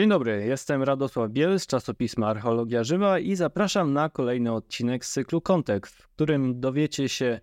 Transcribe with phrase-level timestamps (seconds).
[0.00, 5.12] Dzień dobry, jestem Radosław Biel z czasopisma Archeologia Żywa i zapraszam na kolejny odcinek z
[5.12, 7.40] cyklu Kontekst, w którym dowiecie się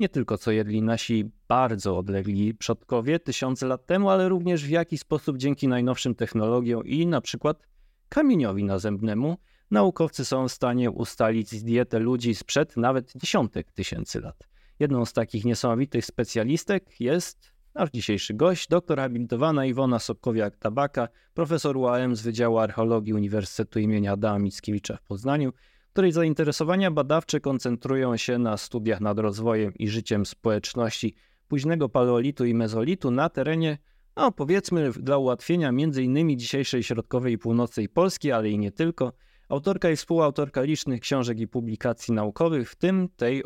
[0.00, 4.98] nie tylko co jedli nasi bardzo odlegli przodkowie tysiące lat temu, ale również w jaki
[4.98, 7.68] sposób dzięki najnowszym technologiom i na przykład
[8.08, 9.36] kamieniowi nazębnemu
[9.70, 14.48] naukowcy są w stanie ustalić dietę ludzi sprzed nawet dziesiątek tysięcy lat.
[14.78, 22.16] Jedną z takich niesamowitych specjalistek jest nasz dzisiejszy gość, doktor habilitowana Iwona Sobkowiak-Tabaka, profesor UAM
[22.16, 24.08] z Wydziału Archeologii Uniwersytetu im.
[24.08, 25.52] Adama Mickiewicza w Poznaniu,
[25.92, 31.14] której zainteresowania badawcze koncentrują się na studiach nad rozwojem i życiem społeczności
[31.48, 33.78] późnego paleolitu i mezolitu na terenie,
[34.16, 36.38] no powiedzmy dla ułatwienia m.in.
[36.38, 39.12] dzisiejszej środkowej i północnej Polski, ale i nie tylko.
[39.48, 43.42] Autorka i współautorka licznych książek i publikacji naukowych, w tym tej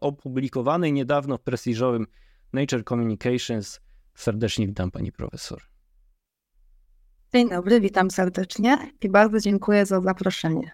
[0.00, 2.06] opublikowanej niedawno w prestiżowym
[2.52, 3.80] Nature Communications.
[4.14, 5.62] Serdecznie witam pani profesor.
[7.34, 10.70] Dzień dobry, witam serdecznie i bardzo dziękuję za zaproszenie.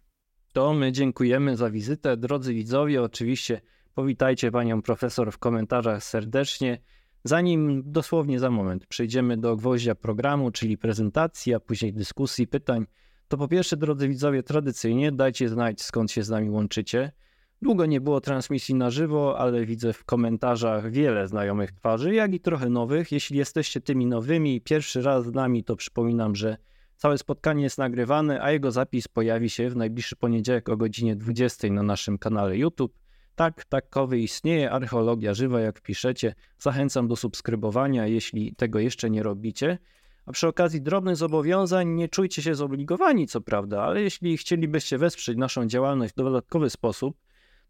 [0.52, 2.16] To my dziękujemy za wizytę.
[2.16, 3.60] Drodzy widzowie, oczywiście
[3.94, 6.78] powitajcie panią profesor w komentarzach serdecznie.
[7.24, 12.86] Zanim dosłownie za moment przejdziemy do gwoździa programu, czyli prezentacji, a później dyskusji, pytań,
[13.28, 17.12] to po pierwsze, drodzy widzowie, tradycyjnie dajcie znać, skąd się z nami łączycie.
[17.62, 22.40] Długo nie było transmisji na żywo, ale widzę w komentarzach wiele znajomych twarzy, jak i
[22.40, 23.12] trochę nowych.
[23.12, 26.56] Jeśli jesteście tymi nowymi pierwszy raz z nami, to przypominam, że
[26.96, 31.68] całe spotkanie jest nagrywane, a jego zapis pojawi się w najbliższy poniedziałek o godzinie 20
[31.70, 32.98] na naszym kanale YouTube.
[33.34, 36.34] Tak, takowy istnieje, archeologia żywa, jak piszecie.
[36.58, 39.78] Zachęcam do subskrybowania, jeśli tego jeszcze nie robicie.
[40.26, 45.38] A przy okazji drobnych zobowiązań nie czujcie się zobligowani, co prawda, ale jeśli chcielibyście wesprzeć
[45.38, 47.16] naszą działalność w dodatkowy sposób,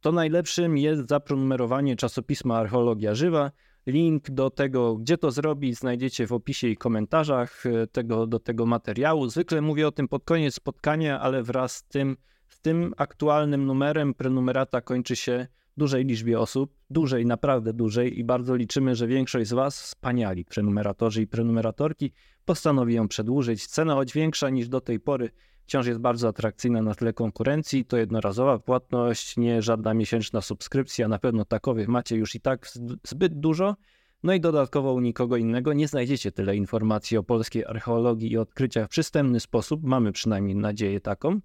[0.07, 3.51] to najlepszym jest zaprenumerowanie czasopisma Archeologia Żywa.
[3.87, 8.67] Link do tego, gdzie to zrobić, znajdziecie w opisie i komentarzach e, tego, do tego
[8.67, 9.29] materiału.
[9.29, 12.17] Zwykle mówię o tym pod koniec spotkania, ale wraz z tym,
[12.49, 18.55] z tym aktualnym numerem prenumerata kończy się dużej liczbie osób, dużej, naprawdę dużej i bardzo
[18.55, 22.13] liczymy, że większość z Was, wspaniali prenumeratorzy i prenumeratorki,
[22.45, 23.67] postanowi ją przedłużyć.
[23.67, 25.31] Cena choć większa niż do tej pory
[25.67, 27.85] wciąż jest bardzo atrakcyjna na tle konkurencji.
[27.85, 31.09] To jednorazowa płatność, nie żadna miesięczna subskrypcja.
[31.09, 32.69] Na pewno takowych macie już i tak
[33.05, 33.77] zbyt dużo.
[34.23, 38.87] No i dodatkowo u nikogo innego nie znajdziecie tyle informacji o polskiej archeologii i odkryciach
[38.87, 39.83] w przystępny sposób.
[39.83, 41.41] Mamy przynajmniej nadzieję taką.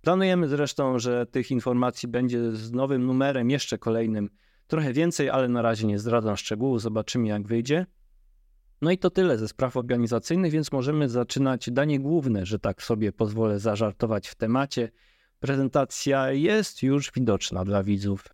[0.00, 4.30] Planujemy zresztą, że tych informacji będzie z nowym numerem, jeszcze kolejnym,
[4.66, 6.82] trochę więcej, ale na razie nie zdradzam szczegółów.
[6.82, 7.86] Zobaczymy, jak wyjdzie.
[8.82, 13.12] No i to tyle ze spraw organizacyjnych, więc możemy zaczynać danie główne, że tak sobie
[13.12, 14.90] pozwolę zażartować w temacie.
[15.40, 18.24] Prezentacja jest już widoczna dla widzów.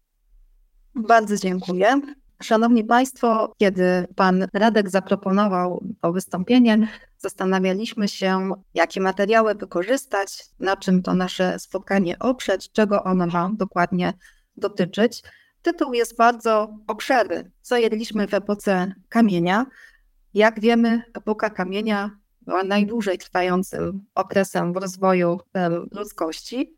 [0.95, 2.01] Bardzo dziękuję.
[2.43, 6.89] Szanowni Państwo, kiedy Pan Radek zaproponował to wystąpienie,
[7.19, 14.13] zastanawialiśmy się, jakie materiały wykorzystać, na czym to nasze spotkanie oprzeć, czego ono ma dokładnie
[14.57, 15.23] dotyczyć.
[15.63, 17.51] Tytuł jest bardzo obszerny.
[17.61, 19.67] Co jedliśmy w epoce kamienia?
[20.35, 22.11] Jak wiemy, epoka kamienia
[22.43, 25.41] była najdłużej trwającym okresem w rozwoju
[25.93, 26.77] ludzkości,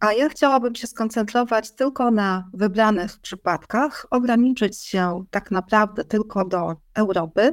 [0.00, 6.76] a ja chciałabym się skoncentrować tylko na wybranych przypadkach, ograniczyć się tak naprawdę tylko do
[6.94, 7.52] Europy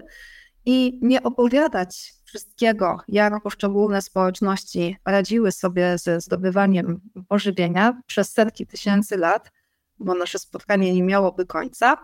[0.65, 9.17] i nie opowiadać wszystkiego, jak poszczególne społeczności radziły sobie ze zdobywaniem pożywienia przez setki tysięcy
[9.17, 9.51] lat,
[9.99, 11.97] bo nasze spotkanie nie miałoby końca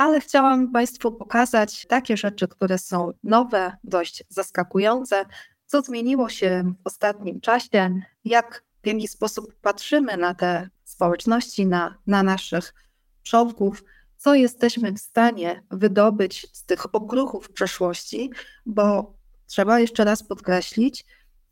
[0.00, 5.24] ale chciałam Państwu pokazać takie rzeczy, które są nowe, dość zaskakujące,
[5.66, 11.94] co zmieniło się w ostatnim czasie, jak w jaki sposób patrzymy na te społeczności, na,
[12.06, 12.74] na naszych
[13.22, 13.84] przodków,
[14.16, 18.30] co jesteśmy w stanie wydobyć z tych okruchów przeszłości,
[18.66, 19.14] bo
[19.46, 21.04] trzeba jeszcze raz podkreślić,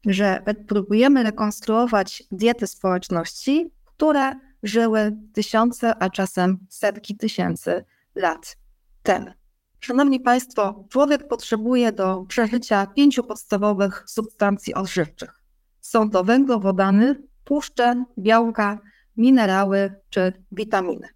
[0.06, 8.56] że próbujemy rekonstruować diety społeczności, które żyły tysiące, a czasem setki tysięcy lat
[9.02, 9.30] temu.
[9.80, 15.42] Szanowni Państwo, człowiek potrzebuje do przeżycia pięciu podstawowych substancji odżywczych.
[15.80, 18.78] Są to węglowodany, tłuszcze, białka,
[19.16, 21.08] minerały czy witaminy.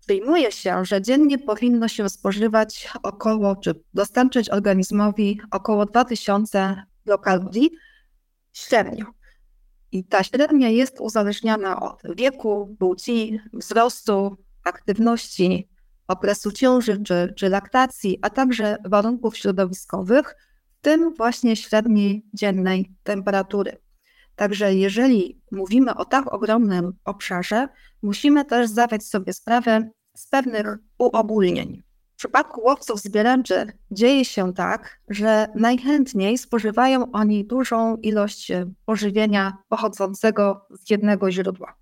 [0.00, 7.70] Przyjmuje się, że dziennie powinno się spożywać około, czy dostarczyć organizmowi około 2000 kilokalorii
[8.52, 9.06] średnio.
[9.92, 15.68] I ta średnia jest uzależniona od wieku, płci, wzrostu, aktywności
[16.08, 20.36] okresu ciąży czy, czy laktacji, a także warunków środowiskowych,
[20.78, 23.76] w tym właśnie średniej dziennej temperatury.
[24.36, 27.68] Także jeżeli mówimy o tak ogromnym obszarze,
[28.02, 30.66] musimy też zdawać sobie sprawę z pewnych
[30.98, 31.82] uogólnień.
[32.16, 38.52] przypadku łowców zbieraczy dzieje się tak, że najchętniej spożywają oni dużą ilość
[38.86, 41.81] pożywienia pochodzącego z jednego źródła.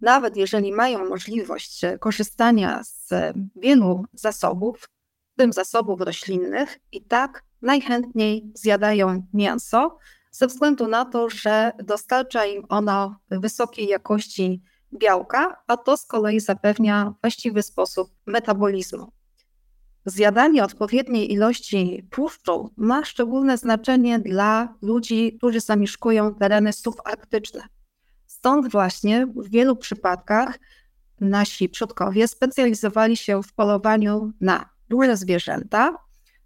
[0.00, 3.08] Nawet jeżeli mają możliwość korzystania z
[3.56, 4.88] wielu zasobów,
[5.34, 9.98] w tym zasobów roślinnych, i tak najchętniej zjadają mięso,
[10.30, 14.62] ze względu na to, że dostarcza im ono wysokiej jakości
[14.92, 19.12] białka, a to z kolei zapewnia właściwy sposób metabolizmu.
[20.04, 27.62] Zjadanie odpowiedniej ilości tłuszczu ma szczególne znaczenie dla ludzi, którzy zamieszkują tereny subarktyczne.
[28.40, 30.58] Stąd właśnie w wielu przypadkach
[31.20, 35.96] nasi przodkowie specjalizowali się w polowaniu na duże zwierzęta,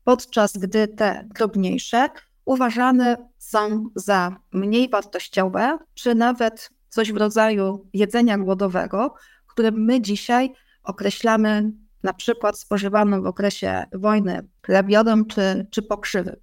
[0.05, 2.09] podczas gdy te drobniejsze
[2.45, 9.15] uważane są za mniej wartościowe, czy nawet coś w rodzaju jedzenia głodowego,
[9.47, 10.53] które my dzisiaj
[10.85, 16.41] określamy na przykład spożywaną w okresie wojny chlebiodą czy, czy pokrzywy.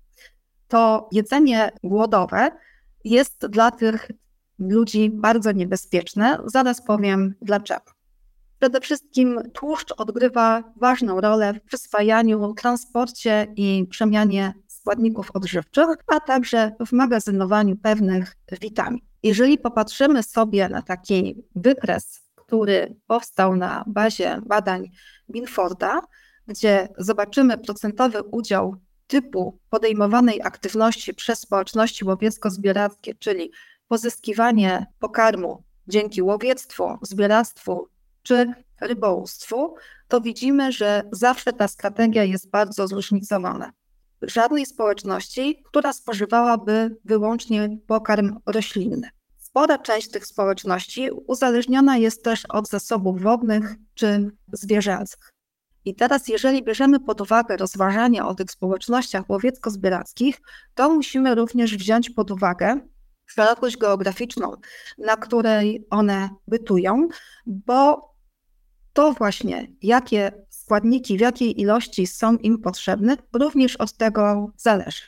[0.68, 2.52] To jedzenie głodowe
[3.04, 4.12] jest dla tych
[4.70, 6.38] ludzi bardzo niebezpieczne.
[6.46, 7.92] Zaraz powiem dlaczego.
[8.60, 16.72] Przede wszystkim tłuszcz odgrywa ważną rolę w przyswajaniu, transporcie i przemianie składników odżywczych, a także
[16.88, 19.00] w magazynowaniu pewnych witamin.
[19.24, 24.92] Jeżeli popatrzymy sobie na taki wykres, który powstał na bazie badań
[25.32, 26.02] Binforda,
[26.48, 28.76] gdzie zobaczymy procentowy udział
[29.08, 33.52] typu podejmowanej aktywności przez społeczności łowiecko-zbierackie, czyli
[33.92, 37.88] pozyskiwanie pokarmu dzięki łowiectwu, zbieractwu
[38.24, 39.76] czy rybołówstwu,
[40.08, 43.72] to widzimy, że zawsze ta strategia jest bardzo zróżnicowana.
[44.22, 49.10] Żadnej społeczności, która spożywałaby wyłącznie pokarm roślinny.
[49.38, 55.32] Spora część tych społeczności uzależniona jest też od zasobów wodnych czy zwierzęcych.
[55.86, 60.42] I teraz, jeżeli bierzemy pod uwagę rozważania o tych społecznościach łowiecko-zbierackich,
[60.76, 62.80] to musimy również wziąć pod uwagę
[63.34, 64.56] szerokość geograficzną,
[64.98, 67.08] na której one bytują,
[67.46, 68.12] bo
[68.94, 75.02] to właśnie, jakie składniki, w jakiej ilości są im potrzebne, również od tego zależy.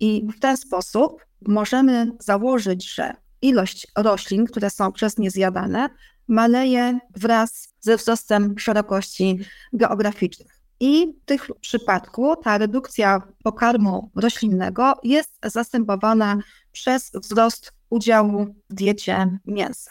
[0.00, 3.12] I w ten sposób możemy założyć, że
[3.42, 5.88] ilość roślin, które są przez nie zjadane,
[6.28, 9.38] maleje wraz ze wzrostem szerokości
[9.72, 10.57] geograficznych.
[10.80, 16.38] I w tych przypadku ta redukcja pokarmu roślinnego jest zastępowana
[16.72, 19.90] przez wzrost udziału w diecie mięsa.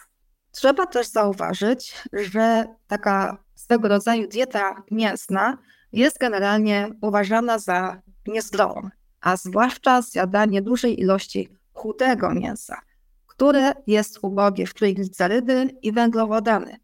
[0.52, 5.58] Trzeba też zauważyć, że taka swego rodzaju dieta mięsna
[5.92, 8.90] jest generalnie uważana za niezdrową,
[9.22, 12.82] a zwłaszcza zjadanie dużej ilości chudego mięsa,
[13.28, 16.78] które jest ubogie w triglicerydy i węglowodany,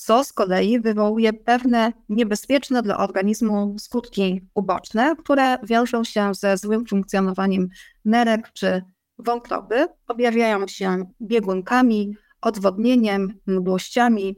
[0.00, 6.86] co z kolei wywołuje pewne niebezpieczne dla organizmu skutki uboczne, które wiążą się ze złym
[6.86, 7.68] funkcjonowaniem
[8.04, 8.82] nerek czy
[9.18, 14.36] wątroby, objawiają się biegunkami, odwodnieniem, mdłościami.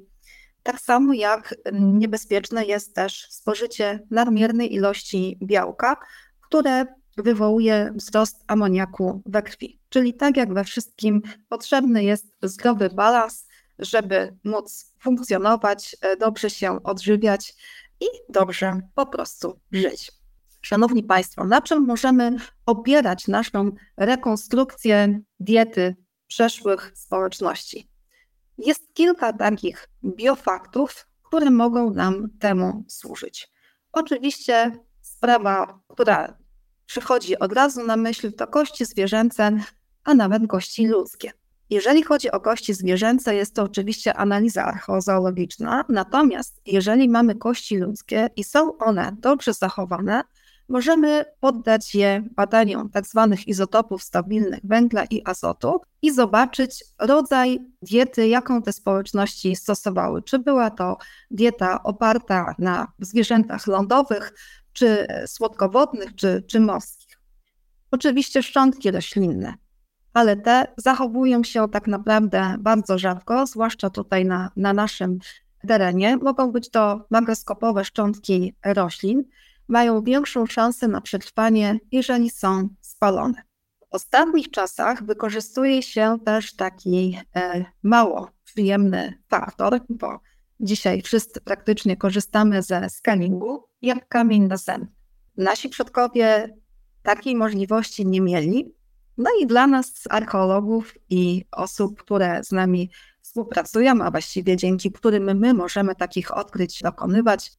[0.62, 5.96] Tak samo jak niebezpieczne jest też spożycie nadmiernej ilości białka,
[6.40, 6.86] które
[7.16, 9.80] wywołuje wzrost amoniaku we krwi.
[9.88, 16.82] Czyli tak jak we wszystkim potrzebny jest zdrowy balans, żeby móc funkcjonować, e, dobrze się
[16.82, 17.54] odżywiać
[18.00, 20.12] i dobrze po prostu żyć.
[20.62, 27.88] Szanowni Państwo, na czym możemy opierać naszą rekonstrukcję diety przeszłych społeczności?
[28.58, 33.52] Jest kilka takich biofaktów, które mogą nam temu służyć.
[33.92, 36.38] Oczywiście sprawa, która
[36.86, 39.50] przychodzi od razu na myśl, to kości zwierzęce,
[40.04, 41.32] a nawet kości ludzkie.
[41.70, 48.28] Jeżeli chodzi o kości zwierzęce, jest to oczywiście analiza archeozoologiczna, natomiast jeżeli mamy kości ludzkie
[48.36, 50.22] i są one dobrze zachowane,
[50.68, 53.28] możemy poddać je badaniom tzw.
[53.30, 60.22] Tak izotopów stabilnych węgla i azotu i zobaczyć rodzaj diety, jaką te społeczności stosowały.
[60.22, 60.96] Czy była to
[61.30, 64.32] dieta oparta na zwierzętach lądowych,
[64.72, 67.18] czy słodkowodnych, czy, czy morskich.
[67.90, 69.54] Oczywiście szczątki roślinne,
[70.12, 75.18] ale te zachowują się tak naprawdę bardzo rzadko, zwłaszcza tutaj na, na naszym
[75.68, 76.16] terenie.
[76.16, 79.24] Mogą być to makroskopowe szczątki roślin,
[79.68, 83.42] mają większą szansę na przetrwanie, jeżeli są spalone.
[83.80, 90.20] W ostatnich czasach wykorzystuje się też taki e, mało przyjemny faktor, bo
[90.60, 94.86] dzisiaj wszyscy praktycznie korzystamy ze scanningu, jak kamień na sen.
[95.36, 96.56] Nasi przodkowie
[97.02, 98.74] takiej możliwości nie mieli.
[99.22, 105.38] No i dla nas, archeologów i osób, które z nami współpracują, a właściwie dzięki którym
[105.38, 107.52] my możemy takich odkryć dokonywać,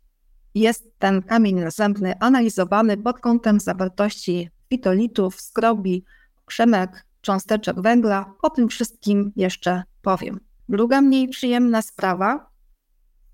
[0.55, 6.05] jest ten kamień nazębny analizowany pod kątem zawartości fitolitów, skrobi,
[6.46, 8.34] krzemek, cząsteczek węgla.
[8.41, 10.39] O tym wszystkim jeszcze powiem.
[10.70, 12.50] Druga mniej przyjemna sprawa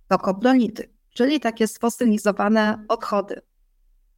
[0.07, 3.41] to koprolity, czyli takie sfosylizowane odchody.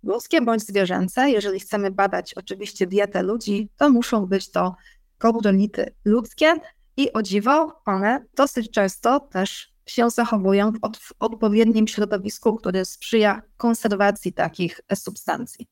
[0.03, 4.75] Ludzkie bądź zwierzęce, jeżeli chcemy badać oczywiście dietę ludzi, to muszą być to
[5.17, 6.53] koprolity ludzkie
[6.97, 13.41] i o dziwo one dosyć często też się zachowują w, w odpowiednim środowisku, które sprzyja
[13.57, 15.67] konserwacji takich substancji.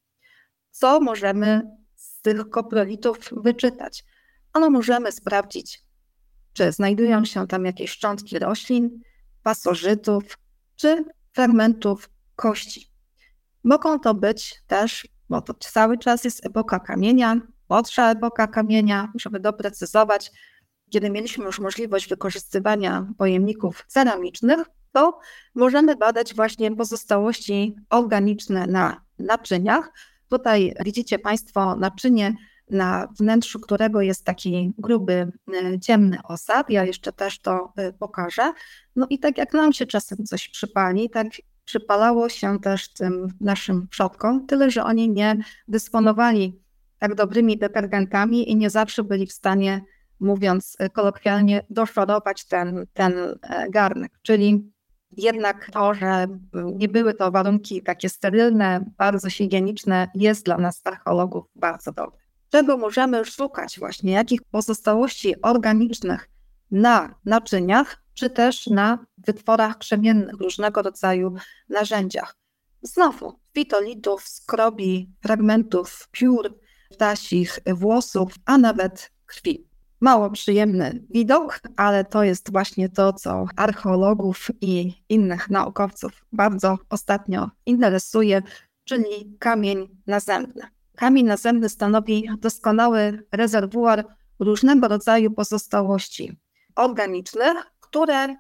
[0.72, 1.62] Co możemy
[1.96, 4.06] z tych koprolitów wyczytać?
[4.54, 5.84] Ano możemy sprawdzić,
[6.54, 9.02] czy znajdują się tam jakieś szczątki roślin,
[9.44, 10.38] pasożytów
[10.76, 12.89] czy fragmentów kości.
[13.70, 19.40] Mogą to być też, bo to cały czas jest epoka kamienia, młodsza epoka kamienia, musimy
[19.40, 20.32] doprecyzować,
[20.90, 24.60] kiedy mieliśmy już możliwość wykorzystywania pojemników ceramicznych,
[24.92, 25.20] to
[25.56, 29.92] możemy badać właśnie pozostałości organiczne na naczyniach.
[30.30, 32.36] Tutaj widzicie Państwo naczynie,
[32.70, 36.70] na wnętrzu którego jest taki gruby, e, ciemny osad.
[36.70, 38.54] Ja jeszcze też to e, pokażę.
[38.96, 41.28] No i tak jak nam się czasem coś przypali, tak
[41.70, 46.60] przypalało się też tym naszym przodkom, tyle że oni nie dysponowali
[47.00, 49.82] tak dobrymi detergentami i nie zawsze byli w stanie
[50.20, 54.12] mówiąc kolokwialnie, doszorować ten, ten e, garnek.
[54.22, 54.72] Czyli
[55.18, 61.46] jednak to, że nie były to warunki takie sterylne, bardzo higieniczne, jest dla nas archeologów
[61.56, 62.20] bardzo dobre.
[62.50, 66.30] Czego możemy szukać właśnie, jakich pozostałości organicznych
[66.72, 71.36] na naczyniach, czy też na wytworach krzemiennych, różnego rodzaju
[71.70, 72.36] narzędziach.
[72.82, 76.60] Znowu, fitolitów, skrobi, fragmentów piór,
[76.92, 79.70] ptasich, włosów, a nawet krwi
[80.02, 87.50] mało przyjemny widok, ale to jest właśnie to, co archeologów i innych naukowców bardzo ostatnio
[87.66, 88.42] interesuje,
[88.84, 90.62] czyli kamień nazemny.
[90.96, 94.06] Kamień nazemny stanowi doskonały rezerwuar
[94.40, 96.40] różnego rodzaju pozostałości
[96.80, 98.36] organicznych, które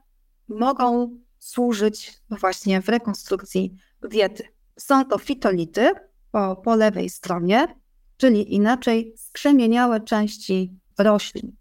[0.48, 4.43] mogą służyć właśnie w rekonstrukcji diety.
[4.77, 5.91] Są to fitolity
[6.31, 7.75] po, po lewej stronie,
[8.17, 11.55] czyli inaczej skrzemieniałe części roślin.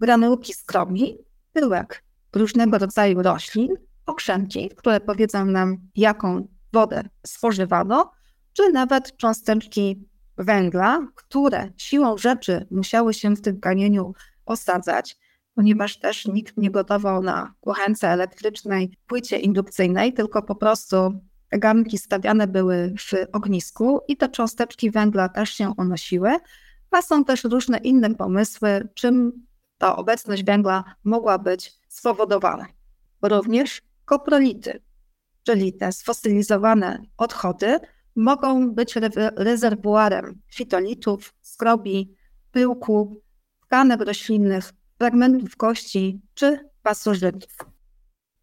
[0.00, 1.18] Granułki skrobi,
[1.52, 2.04] pyłek
[2.34, 3.74] różnego rodzaju roślin,
[4.06, 8.10] okrzemki, które powiedzą nam, jaką wodę spożywano,
[8.52, 14.12] czy nawet cząsteczki węgla, które siłą rzeczy musiały się w tym kamieniu
[14.46, 15.16] osadzać,
[15.54, 21.20] ponieważ też nikt nie gotował na kuchence elektrycznej, płycie indukcyjnej, tylko po prostu
[21.50, 26.30] garnki stawiane były w ognisku i te cząsteczki węgla też się unosiły,
[26.90, 29.46] a są też różne inne pomysły, czym
[29.78, 32.66] ta obecność węgla mogła być spowodowana.
[33.22, 34.82] Również koprolity,
[35.42, 37.78] czyli te sfosylizowane odchody,
[38.16, 42.14] mogą być re rezerwuarem fitolitów, skrobi,
[42.52, 43.22] pyłku,
[43.66, 47.56] tkanek roślinnych, fragmentów kości czy pasożytów.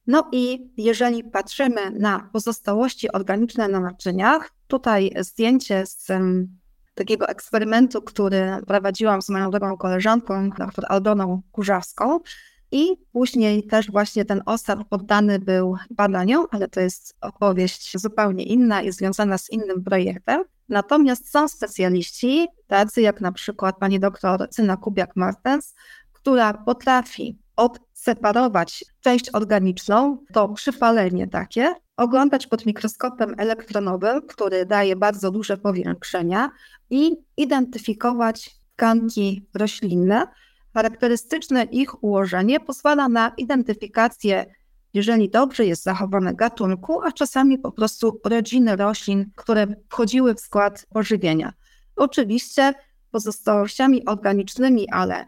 [0.08, 6.08] No i jeżeli patrzymy na pozostałości organiczne na naczyniach, tutaj zdjęcie z
[6.93, 12.20] takiego eksperymentu, który prowadziłam z moją drugą koleżanką, dr Aldoną Kurzawską.
[12.72, 18.81] I później też właśnie ten osad poddany był badaniom, ale to jest opowieść zupełnie inna
[18.81, 20.43] i związana z innym projektem.
[20.70, 25.74] Natomiast są specjaliści, tacy jak na przykład pani doktor Cyna Kubiak-Martens,
[26.22, 35.32] która potrafi odseparować część organiczną, to przypalenie takie, oglądać pod mikroskopem elektronowym, który daje bardzo
[35.32, 36.51] duże powiększenia
[36.90, 40.28] i identyfikować tkanki roślinne.
[40.74, 44.46] Charakterystyczne ich ułożenie pozwala na identyfikację,
[44.94, 50.86] jeżeli dobrze jest zachowane gatunku, a czasami po prostu rodziny roślin, które wchodziły w skład
[50.94, 51.54] pożywienia.
[51.96, 52.74] Oczywiście
[53.12, 55.28] pozostałościami organicznymi, ale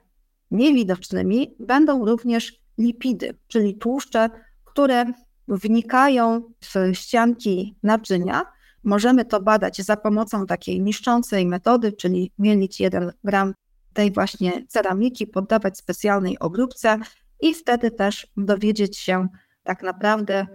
[0.53, 4.29] niewidocznymi będą również lipidy, czyli tłuszcze,
[4.63, 5.05] które
[5.47, 8.45] wnikają w ścianki naczynia.
[8.83, 13.53] Możemy to badać za pomocą takiej niszczącej metody, czyli mielić 1 gram
[13.93, 16.99] tej właśnie ceramiki, poddawać specjalnej obróbce
[17.41, 19.27] i wtedy też dowiedzieć się
[19.63, 20.47] tak naprawdę,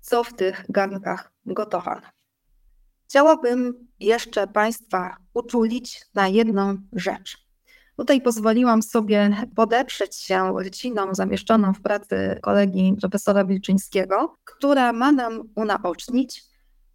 [0.00, 2.06] co w tych garnkach gotowano.
[3.04, 7.41] Chciałabym jeszcze Państwa uczulić na jedną rzecz.
[7.96, 15.42] Tutaj pozwoliłam sobie podeprzeć się ryciną zamieszczoną w pracy kolegi profesora Wilczyńskiego, która ma nam
[15.54, 16.42] unaocznić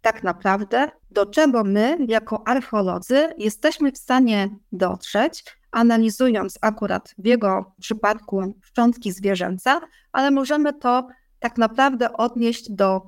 [0.00, 7.74] tak naprawdę, do czego my, jako archeolodzy, jesteśmy w stanie dotrzeć, analizując akurat w jego
[7.80, 9.80] przypadku szczątki zwierzęce,
[10.12, 13.02] ale możemy to tak naprawdę odnieść do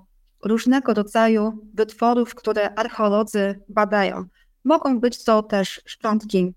[0.45, 4.25] różnego rodzaju wytworów, które archeolodzy badają.
[4.65, 6.55] Mogą być to też szczątki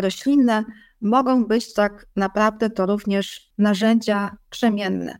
[0.00, 0.64] roślinne,
[1.00, 5.18] mogą być tak naprawdę to również narzędzia krzemienne.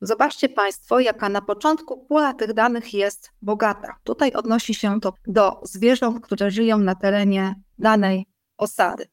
[0.00, 3.96] Zobaczcie Państwo, jaka na początku pula tych danych jest bogata.
[4.04, 9.04] Tutaj odnosi się to do zwierząt, które żyją na terenie danej osady.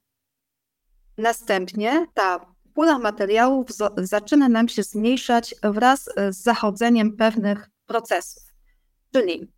[1.18, 8.44] Następnie ta pula materiałów zaczyna nam się zmniejszać wraz z zachodzeniem pewnych procesów.
[9.14, 9.52] Czyli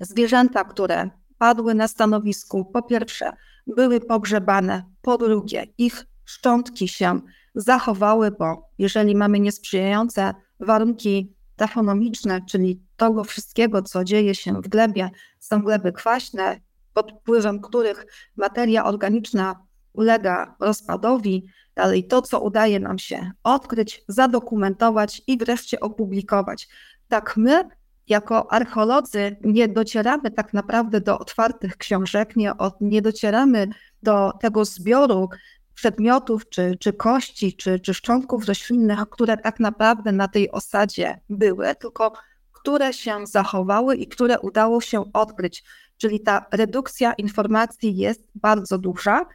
[0.00, 3.32] zwierzęta, które padły na stanowisku, po pierwsze,
[3.66, 7.20] były pogrzebane, po drugie, ich szczątki się
[7.54, 15.10] zachowały, bo jeżeli mamy niesprzyjające warunki tafonomiczne, czyli tego wszystkiego, co dzieje się w glebie,
[15.38, 16.60] są gleby kwaśne,
[16.92, 25.22] pod wpływem których materia organiczna ulega rozpadowi, dalej to, co udaje nam się odkryć, zadokumentować
[25.26, 26.68] i wreszcie opublikować.
[27.08, 27.68] Tak my,
[28.08, 33.68] jako archeolodzy, nie docieramy tak naprawdę do otwartych książek, nie, nie docieramy
[34.02, 35.28] do tego zbioru
[35.74, 41.74] przedmiotów, czy, czy kości, czy, czy szczątków roślinnych, które tak naprawdę na tej osadzie były,
[41.74, 42.12] tylko
[42.52, 45.64] które się zachowały i które udało się odkryć.
[45.96, 49.26] Czyli ta redukcja informacji jest bardzo duża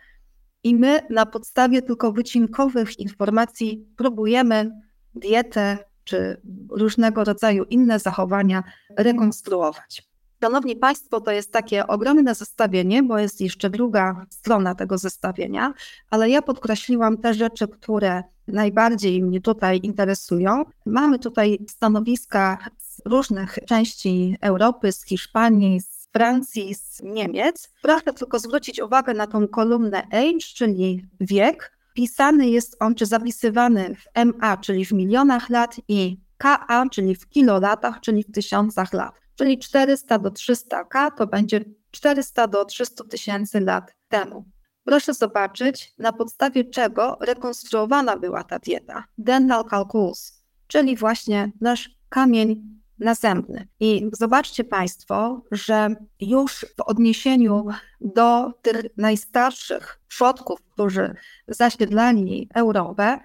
[0.64, 4.72] i my na podstawie tylko wycinkowych informacji próbujemy
[5.16, 5.78] dietę
[6.12, 8.64] czy różnego rodzaju inne zachowania
[8.98, 10.12] rekonstruować.
[10.44, 15.74] Szanowni Państwo, to jest takie ogromne zestawienie, bo jest jeszcze druga strona tego zestawienia,
[16.10, 20.66] ale ja podkreśliłam te rzeczy, które najbardziej mnie tutaj interesują.
[20.86, 27.70] Mamy tutaj stanowiska z różnych części Europy, z Hiszpanii, z Francji, z Niemiec.
[27.82, 31.81] Proszę tylko zwrócić uwagę na tą kolumnę age, czyli wiek.
[31.94, 37.30] Pisany jest on, czy zapisywany w MA, czyli w milionach lat i KA, czyli w
[37.30, 43.60] kilolatach, czyli w tysiącach lat czyli 400 do 300K to będzie 400 do 300 tysięcy
[43.60, 44.46] lat temu.
[44.84, 49.04] Proszę zobaczyć, na podstawie czego rekonstruowana była ta dieta.
[49.18, 53.68] Dental calculus, czyli właśnie nasz kamień nazębny.
[53.80, 57.66] I zobaczcie Państwo, że już w odniesieniu
[58.02, 61.16] do tych najstarszych przodków, którzy
[61.48, 63.20] zasiedlali Europę,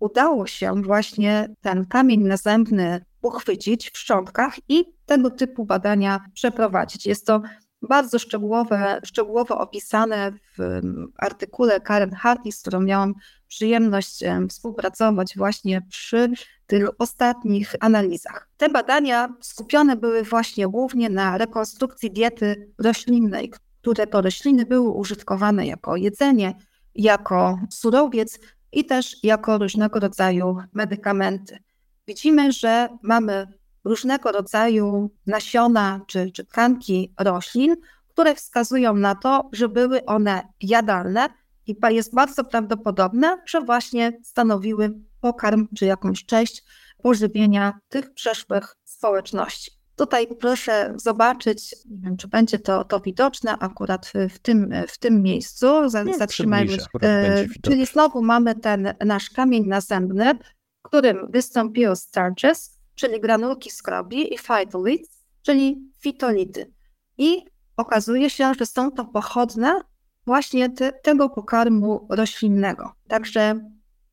[0.00, 7.06] udało się właśnie ten kamień nazębny uchwycić w szczątkach i tego typu badania przeprowadzić.
[7.06, 7.42] Jest to
[7.88, 10.80] bardzo szczegółowe, szczegółowo opisane w
[11.18, 13.14] artykule Karen Hardy, z którą miałam
[13.48, 16.30] przyjemność współpracować właśnie przy
[16.66, 18.48] tych ostatnich analizach.
[18.56, 25.66] Te badania skupione były właśnie głównie na rekonstrukcji diety roślinnej, które to rośliny były użytkowane
[25.66, 26.54] jako jedzenie,
[26.94, 28.38] jako surowiec
[28.72, 31.58] i też jako różnego rodzaju medykamenty.
[32.06, 33.46] Widzimy, że mamy
[33.84, 37.76] różnego rodzaju nasiona czy, czy tkanki roślin,
[38.08, 41.28] które wskazują na to, że były one jadalne
[41.66, 46.64] i jest bardzo prawdopodobne, że właśnie stanowiły pokarm czy jakąś część
[47.02, 49.70] pożywienia tych przeszłych społeczności.
[49.96, 55.22] Tutaj proszę zobaczyć, nie wiem, czy będzie to, to widoczne akurat w, tym, w tym
[55.22, 55.88] miejscu.
[56.18, 56.84] Zatrzymajmy się.
[57.02, 64.34] E, czyli znowu mamy ten nasz kamień nazębny, w którym wystąpiły starches, czyli granulki skrobi
[64.34, 66.72] i phytoliths, czyli fitolity.
[67.18, 67.44] I
[67.76, 69.80] okazuje się, że są to pochodne
[70.26, 72.92] właśnie te, tego pokarmu roślinnego.
[73.08, 73.70] Także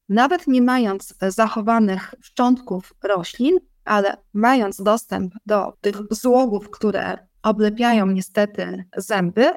[0.09, 8.85] nawet nie mając zachowanych szczątków roślin, ale mając dostęp do tych złogów, które oblepiają niestety
[8.97, 9.51] zęby,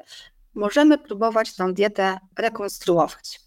[0.53, 3.44] możemy próbować tą dietę rekonstruować.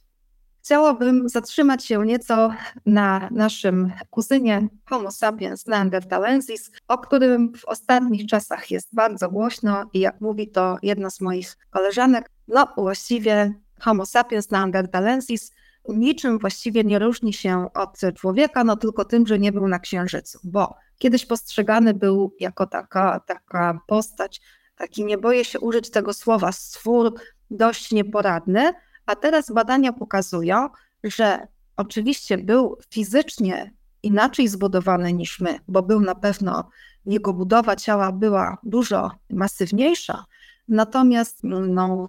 [0.69, 2.51] Chciałabym zatrzymać się nieco
[2.87, 10.01] na naszym kuzynie Homo sapiens neanderthalensis, o którym w ostatnich czasach jest bardzo głośno i
[10.01, 15.53] jak mówi to jedna z moich koleżanek, no właściwie Homo sapiens neanderthalensis
[15.89, 20.39] niczym właściwie nie różni się od człowieka, no tylko tym, że nie był na księżycu,
[20.45, 24.41] bo kiedyś postrzegany był jako taka, taka postać,
[24.77, 27.15] taki nie boję się użyć tego słowa, stwór
[27.51, 28.73] dość nieporadny,
[29.09, 30.69] a teraz badania pokazują,
[31.05, 36.69] że oczywiście był fizycznie inaczej zbudowany niż my, bo był na pewno,
[37.07, 40.25] jego budowa ciała była dużo masywniejsza,
[40.69, 42.09] natomiast no,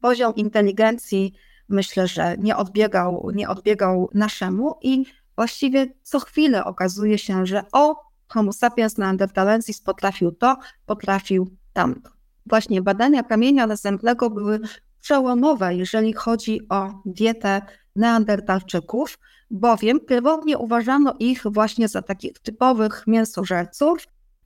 [0.00, 1.32] poziom inteligencji
[1.68, 5.04] myślę, że nie odbiegał, nie odbiegał naszemu i
[5.36, 12.10] właściwie co chwilę okazuje się, że o, Homo sapiens neanderthalensis potrafił to, potrafił tamto.
[12.46, 14.60] Właśnie badania kamienia nazębnego były
[15.04, 17.62] przełomowe, jeżeli chodzi o dietę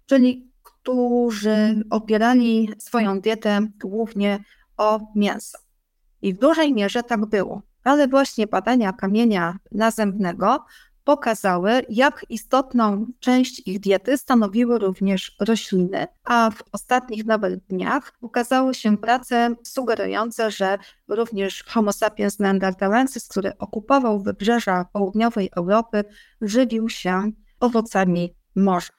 [0.06, 4.44] czyli którzy opierali swoją dietę głównie
[4.76, 5.58] o mięso.
[6.22, 7.62] I w dużej mierze tak było.
[7.84, 10.64] Ale właśnie badania kamienia nazębnego
[11.08, 18.74] pokazały, jak istotną część ich diety stanowiły również rośliny, a w ostatnich nawet dniach ukazały
[18.74, 26.04] się prace sugerujące, że również Homo sapiens neanderthalensis, który okupował wybrzeża południowej Europy,
[26.40, 28.92] żywił się owocami morza.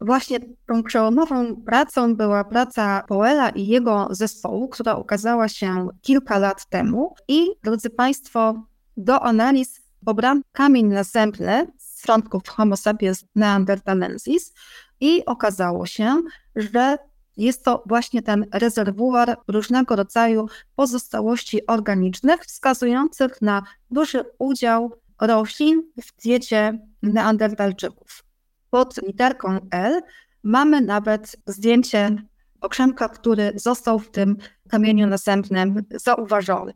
[0.00, 6.68] Właśnie tą przełomową pracą była praca Powella i jego zespołu, która ukazała się kilka lat
[6.68, 7.14] temu.
[7.28, 14.52] I drodzy Państwo, do analiz pobrano kamień następny z frątków Homo sapiens neanderthalensis
[15.00, 16.22] i okazało się,
[16.56, 16.98] że
[17.36, 26.22] jest to właśnie ten rezerwuar różnego rodzaju pozostałości organicznych, wskazujących na duży udział roślin w
[26.22, 28.24] diecie neandertalczyków.
[28.70, 30.02] Pod literką L
[30.42, 32.16] mamy nawet zdjęcie
[32.60, 34.36] okrzemka, który został w tym
[34.68, 36.72] kamieniu następnym zauważony.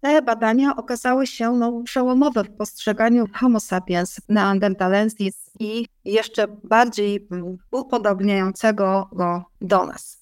[0.00, 7.28] Te badania okazały się no, przełomowe w postrzeganiu Homo sapiens neanderthalensis i jeszcze bardziej
[7.70, 10.20] upodobniającego go do nas.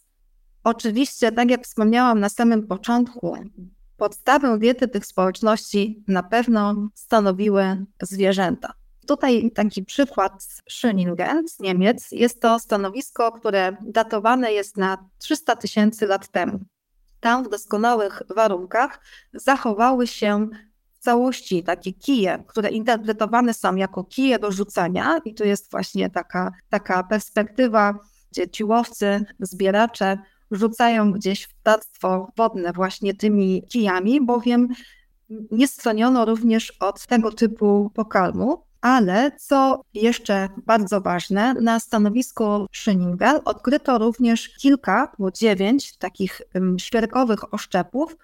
[0.65, 3.37] Oczywiście, tak jak wspomniałam na samym początku,
[3.97, 8.73] podstawę diety tych społeczności na pewno stanowiły zwierzęta.
[9.07, 12.13] Tutaj taki przykład z Schöningen z Niemiec.
[12.13, 16.61] Jest to stanowisko, które datowane jest na 300 tysięcy lat temu.
[17.21, 19.01] Tam w doskonałych warunkach
[19.33, 20.49] zachowały się
[20.99, 26.11] w całości takie kije, które interpretowane są jako kije do rzucania i tu jest właśnie
[26.11, 27.95] taka, taka perspektywa,
[28.33, 30.19] gdzie ci łowcy, zbieracze
[30.51, 34.69] rzucają gdzieś w ptactwo wodne właśnie tymi kijami, bowiem
[35.51, 38.68] nie stroniono również od tego typu pokarmu.
[38.89, 46.43] Ale co jeszcze bardzo ważne, na stanowisku Schöninger odkryto również kilka, bo dziewięć takich
[46.79, 48.17] świerkowych oszczepów,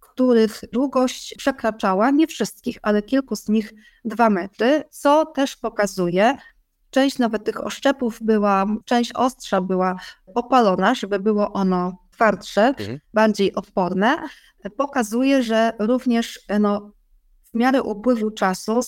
[0.00, 3.72] których długość przekraczała nie wszystkich, ale kilku z nich
[4.04, 6.36] dwa metry, co też pokazuje,
[6.90, 9.96] część nawet tych oszczepów była, część ostrza była
[10.34, 12.98] opalona, żeby było ono twardsze, mhm.
[13.14, 14.16] bardziej odporne.
[14.76, 16.90] Pokazuje, że również no,
[17.54, 18.80] w miarę upływu czasu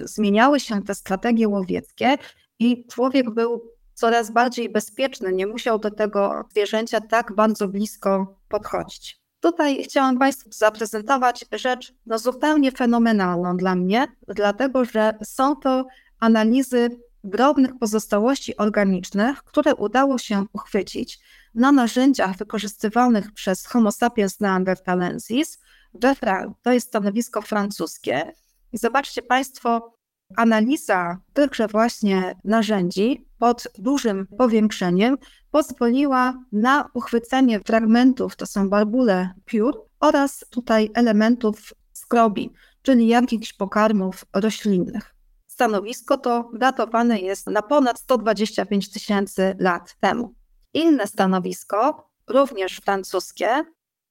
[0.00, 2.18] zmieniały się te strategie łowieckie
[2.58, 3.62] i człowiek był
[3.94, 9.20] coraz bardziej bezpieczny, nie musiał do tego zwierzęcia tak bardzo blisko podchodzić.
[9.40, 15.84] Tutaj chciałam Państwu zaprezentować rzecz no, zupełnie fenomenalną dla mnie, dlatego że są to
[16.20, 16.88] analizy
[17.24, 21.20] drobnych pozostałości organicznych, które udało się uchwycić
[21.54, 25.58] na narzędziach wykorzystywanych przez Homo sapiens neanderthalensis
[25.94, 28.32] Defra to jest stanowisko francuskie.
[28.72, 29.94] I zobaczcie Państwo,
[30.36, 35.18] analiza tychże właśnie narzędzi pod dużym powiększeniem
[35.50, 44.24] pozwoliła na uchwycenie fragmentów, to są barbule piór, oraz tutaj elementów skrobi, czyli jakichś pokarmów
[44.32, 45.14] roślinnych.
[45.46, 50.34] Stanowisko to datowane jest na ponad 125 tysięcy lat temu.
[50.74, 53.64] Inne stanowisko, również francuskie,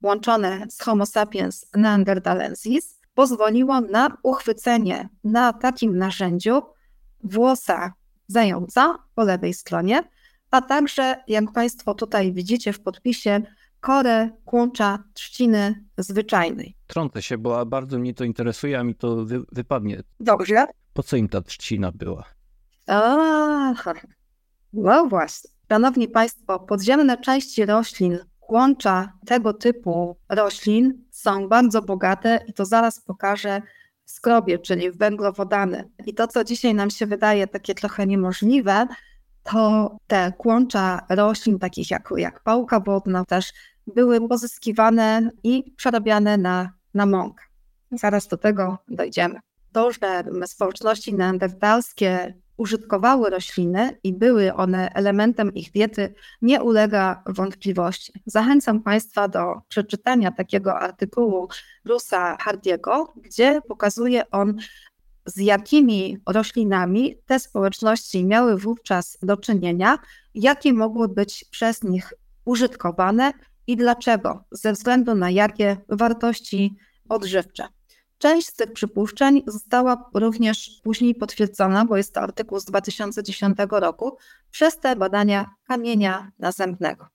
[0.04, 6.62] łączone z Homo sapiens neanderthalensis, pozwoliło na uchwycenie na takim narzędziu
[7.24, 7.94] włosa
[8.28, 10.04] zająca po lewej stronie,
[10.52, 13.42] a także, jak Państwo tutaj widzicie w podpisie,
[13.80, 16.76] korę kłącza trzciny zwyczajnej.
[16.88, 20.04] Trącę się, bo bardzo mnie to interesuje, a mi to wy, wypadnie.
[20.20, 20.66] Dobrze.
[20.94, 22.24] Po co im ta trzcina była?
[22.88, 23.74] A,
[24.74, 25.50] no właśnie.
[25.70, 33.02] Szanowni Państwo, podziemne części roślin Łącza tego typu roślin są bardzo bogate i to zaraz
[33.02, 33.62] pokażę
[34.06, 35.90] w skrobie, czyli w węglowodany.
[36.06, 38.88] I to, co dzisiaj nam się wydaje takie trochę niemożliwe,
[39.44, 43.54] to te kłącza roślin, takich jak, jak pałka wodna, też
[43.88, 47.44] były pozyskiwane i przerabiane na, na mąkę.
[47.92, 49.40] Zaraz do tego dojdziemy.
[49.72, 58.14] To, że społeczności neandertalskie użytkowały rośliny i były one elementem ich diety, nie ulega wątpliwości.
[58.26, 61.48] Zachęcam Państwa do przeczytania takiego artykułu
[61.88, 64.58] Bruce'a Hardiego, gdzie pokazuje on,
[65.26, 69.98] z jakimi roślinami te społeczności miały wówczas do czynienia,
[70.36, 72.14] jakie mogły być przez nich
[72.46, 73.34] użytkowane
[73.68, 76.76] i dlaczego, ze względu na jakie wartości
[77.10, 77.68] odżywcze.
[78.20, 84.18] Część z tych przypuszczeń została również później potwierdzona, bo jest to artykuł z 2010 roku,
[84.52, 87.08] przez te badania kamienia nazębnego.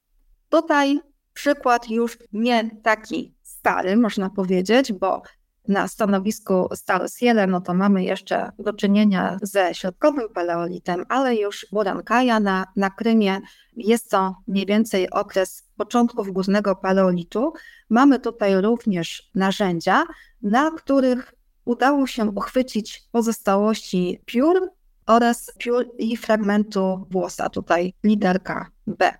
[0.48, 1.00] Tutaj
[1.32, 5.22] przykład już nie taki stary, można powiedzieć, bo
[5.68, 12.40] na stanowisku Starosiele, no to mamy jeszcze do czynienia ze środkowym paleolitem, ale już Burankaja
[12.40, 13.40] na, na Krymie
[13.76, 17.52] jest to mniej więcej okres początków górnego paleolitu.
[17.90, 20.04] Mamy tutaj również narzędzia,
[20.42, 24.70] na których udało się uchwycić pozostałości piór
[25.06, 29.12] oraz piór i fragmentu włosa, tutaj literka B.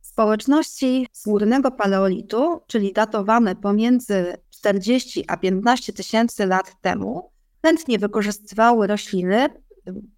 [0.00, 7.30] Społeczności z górnego paleolitu, czyli datowane pomiędzy 40 a 15 tysięcy lat temu,
[7.62, 9.48] chętnie wykorzystywały rośliny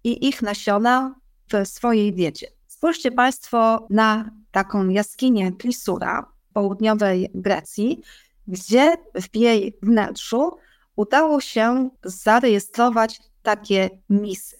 [0.03, 1.15] i ich nasiona
[1.53, 2.47] w swojej diecie.
[2.67, 8.01] Spójrzcie Państwo na taką jaskinię Klisura w południowej Grecji,
[8.47, 10.51] gdzie w jej wnętrzu
[10.95, 14.58] udało się zarejestrować takie misy.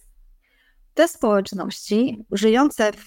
[1.00, 3.06] Te społeczności żyjące w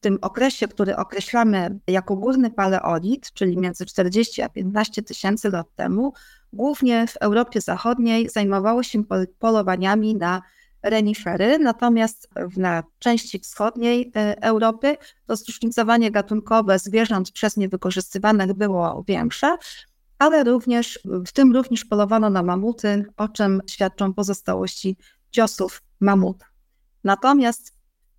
[0.00, 6.12] tym okresie, który określamy jako górny paleolit, czyli między 40 a 15 tysięcy lat temu,
[6.52, 9.02] głównie w Europie Zachodniej zajmowały się
[9.38, 10.42] polowaniami na
[10.82, 14.96] renifery, natomiast na części wschodniej e, Europy
[15.26, 19.56] to zróżnicowanie gatunkowe zwierząt przez nie wykorzystywanych było większe,
[20.18, 24.96] ale również w tym również polowano na mamuty, o czym świadczą pozostałości
[25.30, 26.55] ciosów mamuta.
[27.06, 27.72] Natomiast w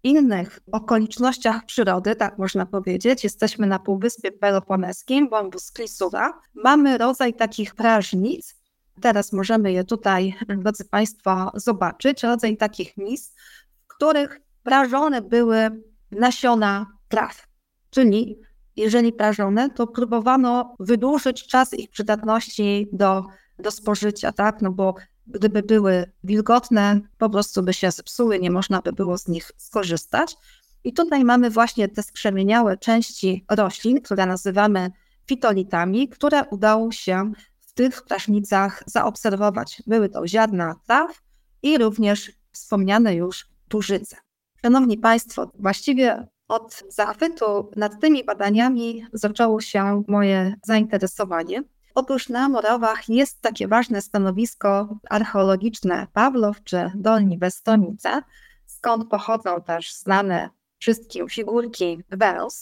[0.04, 7.76] innych okolicznościach przyrody, tak można powiedzieć, jesteśmy na Półwyspie Peloponeskim, Bombus Klisura, mamy rodzaj takich
[7.76, 8.56] prażnic,
[9.02, 13.36] teraz możemy je tutaj, drodzy Państwo, zobaczyć, rodzaj takich mis,
[13.84, 15.70] w których prażone były
[16.12, 17.48] nasiona traw,
[17.90, 18.40] czyli
[18.76, 23.26] jeżeli prażone, to próbowano wydłużyć czas ich przydatności do,
[23.60, 24.62] do spożycia, tak?
[24.62, 24.96] No bo
[25.28, 30.36] gdyby były wilgotne, po prostu by się zepsuły, nie można by było z nich skorzystać.
[30.84, 34.92] I tutaj mamy właśnie te skrzemieniałe części roślin, które nazywamy
[35.28, 39.84] fitolitami, które udało się w tych prażnicach zaobserwować.
[39.88, 41.22] Były to ziarna traw
[41.64, 44.18] i również wspomniane już tużyce.
[44.62, 51.64] Szanowni Państwo, właściwie od zachwytu nad tymi badaniami zaczęło się moje zainteresowanie.
[51.98, 58.22] Otóż na Morawach jest takie ważne stanowisko archeologiczne Pawlow czy Dolni Westonice,
[58.66, 62.54] skąd pochodzą też znane wszystkim figurki węż,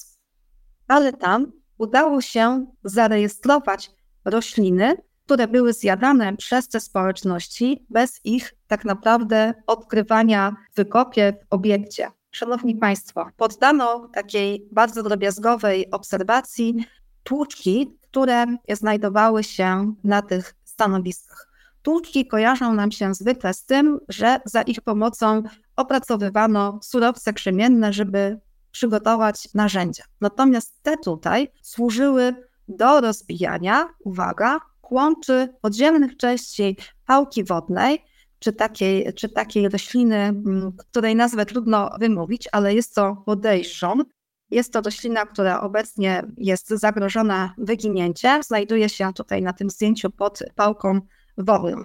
[0.88, 3.92] ale tam udało się zarejestrować
[4.26, 11.54] rośliny, które były zjadane przez te społeczności bez ich tak naprawdę odkrywania w wykopie, w
[11.54, 12.08] obiekcie.
[12.32, 16.86] Szanowni Państwo, poddano takiej bardzo drobiazgowej obserwacji
[17.26, 21.48] tłuczki, które znajdowały się na tych stanowiskach.
[21.82, 25.44] Tłuczki kojarzą nam się zwykle z tym, że za ich pomocą
[25.76, 28.40] opracowywano surowce krzemienne, żeby
[28.72, 30.04] przygotować narzędzia.
[30.22, 32.36] Natomiast te tutaj służyły
[32.68, 38.04] do rozbijania, uwaga, kłączy podziemnych części pałki wodnej,
[38.40, 40.34] czy takiej, czy takiej rośliny,
[40.78, 44.04] której nazwę trudno wymówić, ale jest to podejrzon.
[44.56, 48.44] Jest to roślina, która obecnie jest zagrożona wyginięciem.
[48.44, 51.02] Znajduje się tutaj na tym zdjęciu pod pałką
[51.38, 51.84] wodną.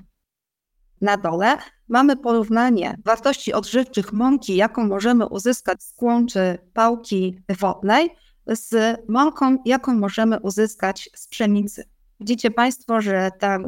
[1.01, 8.11] Na dole mamy porównanie wartości odżywczych mąki, jaką możemy uzyskać z kłączy pałki wodnej,
[8.47, 11.85] z mąką, jaką możemy uzyskać z pszenicy.
[12.21, 13.59] Widzicie Państwo, że ta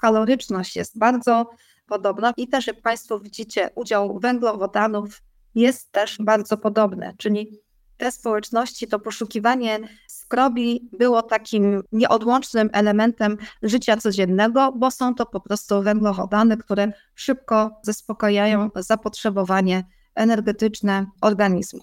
[0.00, 1.50] kaloryczność jest bardzo
[1.86, 5.22] podobna i też jak Państwo widzicie, udział węglowodanów
[5.54, 7.62] jest też bardzo podobny, czyli
[8.02, 15.40] te społeczności, to poszukiwanie skrobi było takim nieodłącznym elementem życia codziennego, bo są to po
[15.40, 19.84] prostu węglowodany, które szybko zaspokajają zapotrzebowanie
[20.14, 21.80] energetyczne organizmu.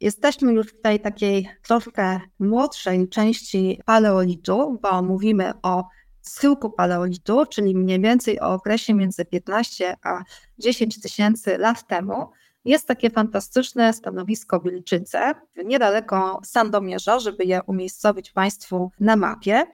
[0.00, 5.84] Jesteśmy już w tej takiej troszkę młodszej części paleolitu, bo mówimy o
[6.22, 10.22] schyłku paleolitu, czyli mniej więcej o okresie między 15 a
[10.58, 12.30] 10 tysięcy lat temu,
[12.66, 19.66] jest takie fantastyczne stanowisko Wilczyce, niedaleko Sandomierza, żeby je umiejscowić Państwu na mapie.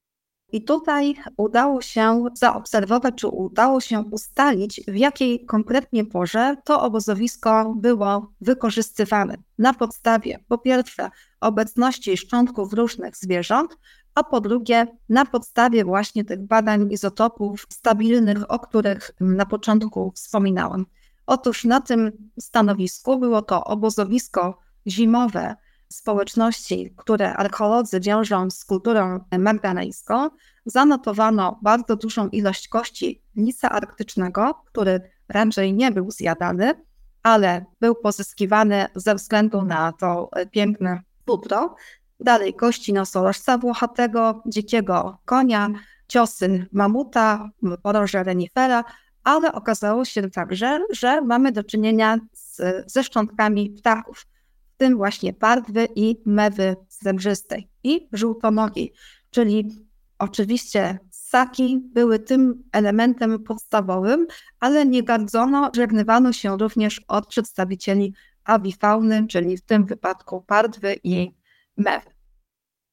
[0.52, 7.74] I tutaj udało się zaobserwować, czy udało się ustalić, w jakiej konkretnie porze to obozowisko
[7.76, 9.36] było wykorzystywane.
[9.58, 13.76] Na podstawie, po pierwsze, obecności szczątków różnych zwierząt,
[14.14, 20.86] a po drugie, na podstawie właśnie tych badań izotopów stabilnych, o których na początku wspominałam.
[21.26, 25.56] Otóż na tym stanowisku było to obozowisko zimowe
[25.88, 30.28] społeczności, które archeolodzy wiążą z kulturą marganejską.
[30.66, 36.74] Zanotowano bardzo dużą ilość kości lisa arktycznego, który raczej nie był zjadany,
[37.22, 41.76] ale był pozyskiwany ze względu na to piękne pudro.
[42.20, 45.68] Dalej kości nosorożca włochatego, dzikiego konia,
[46.08, 47.50] ciosy mamuta,
[47.82, 48.84] poroże renifera,
[49.24, 52.60] ale okazało się także, że mamy do czynienia z,
[52.92, 54.26] ze szczątkami ptaków,
[54.74, 58.92] w tym właśnie pardwy i mewy srebrzystej i żółtonogiej,
[59.30, 59.86] czyli
[60.18, 64.26] oczywiście ssaki były tym elementem podstawowym,
[64.60, 71.30] ale nie gardzono, żegnywano się również od przedstawicieli awifauny, czyli w tym wypadku pardwy i
[71.76, 72.10] mewy.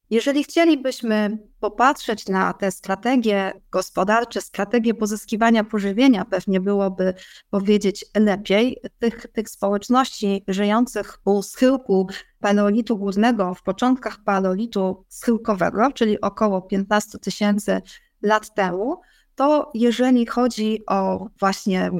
[0.09, 7.13] Jeżeli chcielibyśmy popatrzeć na te strategie gospodarcze, strategie pozyskiwania pożywienia, pewnie byłoby
[7.49, 12.07] powiedzieć lepiej, tych, tych społeczności żyjących u schyłku
[12.39, 17.81] paleolitu górnego, w początkach paleolitu schyłkowego, czyli około 15 tysięcy
[18.21, 19.01] lat temu,
[19.35, 21.91] to jeżeli chodzi o właśnie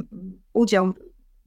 [0.53, 0.93] udział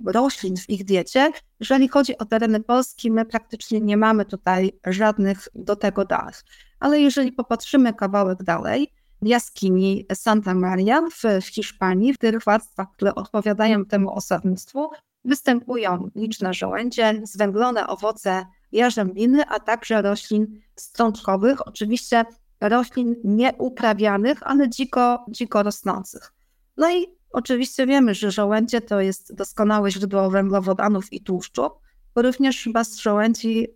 [0.07, 1.31] roślin w ich diecie.
[1.61, 6.43] Jeżeli chodzi o tereny Polski, my praktycznie nie mamy tutaj żadnych do tego danych.
[6.81, 13.15] Ale jeżeli popatrzymy kawałek dalej, jaskini Santa Maria w, w Hiszpanii, w tych warstwach, które
[13.15, 14.91] odpowiadają temu osadnictwu,
[15.25, 22.25] występują liczne żołędzie, zwęglone owoce jarzębiny, a także roślin strączkowych, oczywiście
[22.61, 26.33] roślin nieuprawianych, ale dziko, dziko rosnących.
[26.77, 31.71] No i Oczywiście wiemy, że żołędzie to jest doskonałe źródło węglowodanów i tłuszczu,
[32.15, 33.69] bo również chyba z żołędzi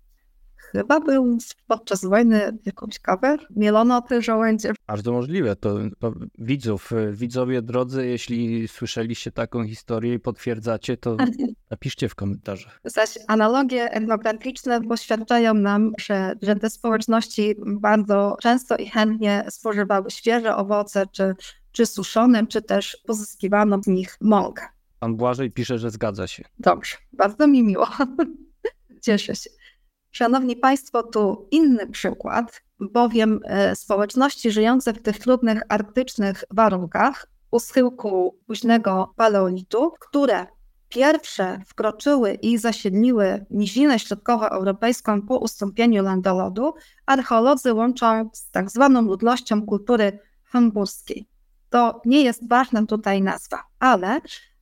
[0.72, 4.72] chyba był podczas wojny jakąś kawę, mielono te żołędzie.
[4.86, 11.16] Bardzo możliwe, to, to, widzów, widzowie drodzy, jeśli słyszeliście taką historię i potwierdzacie, to
[11.70, 12.80] napiszcie w komentarzach.
[12.84, 20.56] Zaś analogie etnograficzne poświadczają nam, że, że te społeczności bardzo często i chętnie spożywały świeże
[20.56, 21.34] owoce czy
[21.76, 24.66] czy suszone, czy też pozyskiwano z nich mąkę.
[24.98, 26.44] Pan Błażej pisze, że zgadza się.
[26.58, 27.88] Dobrze, bardzo mi miło.
[29.04, 29.50] Cieszę się.
[30.10, 37.58] Szanowni Państwo, tu inny przykład, bowiem e, społeczności żyjące w tych trudnych arktycznych warunkach u
[37.60, 40.46] schyłku późnego paleolitu, które
[40.88, 46.74] pierwsze wkroczyły i zasiedliły nizinę środkowoeuropejską po ustąpieniu lądolodu,
[47.06, 51.35] archeolodzy łączą z tak zwaną ludnością kultury hamburskiej
[51.76, 54.20] to nie jest ważna tutaj nazwa, ale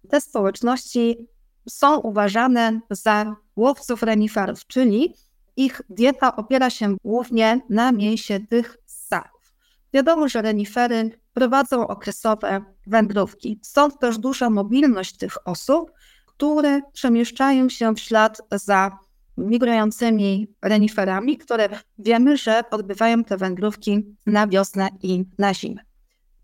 [0.08, 1.28] te społeczności
[1.68, 5.14] są uważane za łowców reniferów, czyli
[5.56, 9.54] ich dieta opiera się głównie na mięsie tych ssadów.
[9.92, 15.92] Wiadomo, że renifery prowadzą okresowe wędrówki, stąd też duża mobilność tych osób,
[16.26, 18.98] które przemieszczają się w ślad za
[19.36, 25.93] migrującymi reniferami, które wiemy, że odbywają te wędrówki na wiosnę i na zimę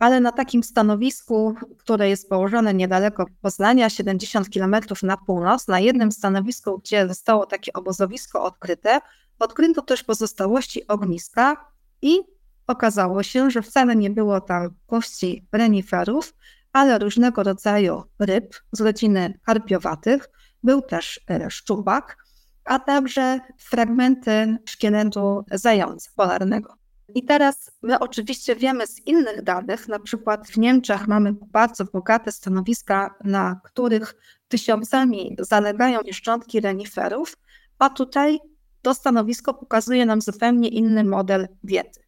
[0.00, 6.12] ale na takim stanowisku, które jest położone niedaleko Poznania, 70 km na północ, na jednym
[6.12, 9.00] stanowisku, gdzie zostało takie obozowisko odkryte,
[9.38, 11.64] odkryto też pozostałości ogniska
[12.02, 12.20] i
[12.66, 16.34] okazało się, że wcale nie było tam kości reniferów,
[16.72, 20.30] ale różnego rodzaju ryb z rodziny karpiowatych.
[20.62, 22.16] Był też e, szczubak,
[22.64, 26.79] a także fragmenty szkieletu zająca polarnego.
[27.14, 32.32] I teraz my oczywiście wiemy z innych danych, na przykład w Niemczech mamy bardzo bogate
[32.32, 34.14] stanowiska, na których
[34.48, 37.36] tysiącami zalegają szczątki reniferów,
[37.78, 38.38] a tutaj
[38.82, 42.00] to stanowisko pokazuje nam zupełnie inny model diety.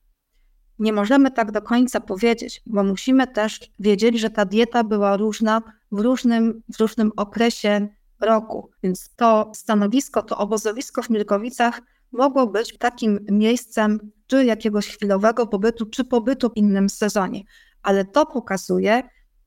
[0.79, 5.63] Nie możemy tak do końca powiedzieć, bo musimy też wiedzieć, że ta dieta była różna
[5.93, 7.89] w różnym, w różnym okresie
[8.21, 8.71] roku.
[8.83, 11.81] Więc to stanowisko, to obozowisko w Milkowicach
[12.13, 17.43] mogło być takim miejscem czy jakiegoś chwilowego pobytu, czy pobytu w innym sezonie.
[17.83, 19.03] Ale to pokazuje,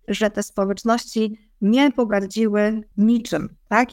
[0.08, 3.90] że te społeczności nie pogardziły niczym, tak?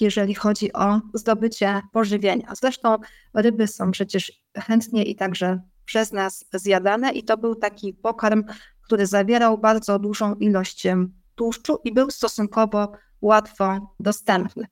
[0.00, 2.52] jeżeli chodzi o zdobycie pożywienia.
[2.60, 2.96] Zresztą
[3.34, 8.44] ryby są przecież chętnie i także przez nas zjadane i to był taki pokarm,
[8.82, 10.86] który zawierał bardzo dużą ilość
[11.34, 14.66] tłuszczu i był stosunkowo łatwo dostępny.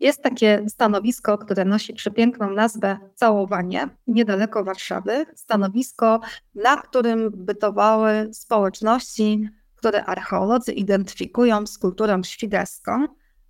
[0.00, 5.26] Jest takie stanowisko, które nosi przepiękną nazwę Całowanie, niedaleko Warszawy.
[5.34, 6.20] Stanowisko,
[6.54, 13.06] na którym bytowały społeczności, które archeolodzy identyfikują z kulturą świdecką.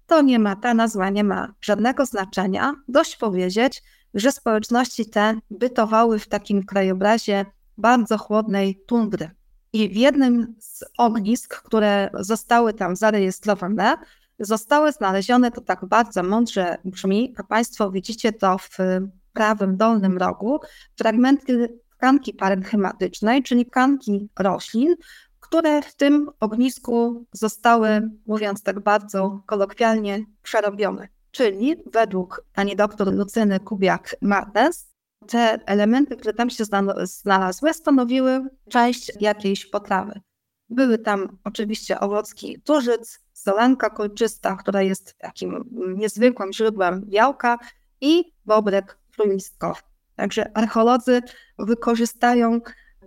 [0.06, 2.74] To nie ma, ta nazwa nie ma żadnego znaczenia.
[2.88, 3.82] Dość powiedzieć,
[4.14, 7.46] że społeczności te bytowały w takim krajobrazie
[7.78, 9.30] bardzo chłodnej tundry.
[9.72, 13.96] I w jednym z ognisk, które zostały tam zarejestrowane,
[14.40, 18.78] zostały znalezione, to tak bardzo mądrze brzmi, a Państwo widzicie to w
[19.32, 20.60] prawym dolnym rogu,
[20.98, 24.94] fragmenty tkanki parenchymatycznej, czyli tkanki roślin,
[25.40, 31.08] które w tym ognisku zostały, mówiąc tak bardzo kolokwialnie, przerobione.
[31.30, 34.90] Czyli według pani doktor Lucyny Kubiak-Martens,
[35.28, 36.64] te elementy, które tam się
[37.04, 40.20] znalazły, stanowiły część jakiejś potrawy.
[40.68, 45.64] Były tam oczywiście owocki turzyc, solenka kolczysta, która jest takim
[45.96, 47.58] niezwykłym źródłem białka
[48.00, 49.80] i bobrek trójlistkowy.
[50.16, 51.20] Także archeolodzy
[51.58, 52.60] wykorzystają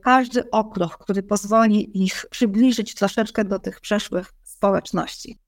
[0.03, 5.39] każdy okruch, który pozwoli ich przybliżyć troszeczkę do tych przeszłych społeczności.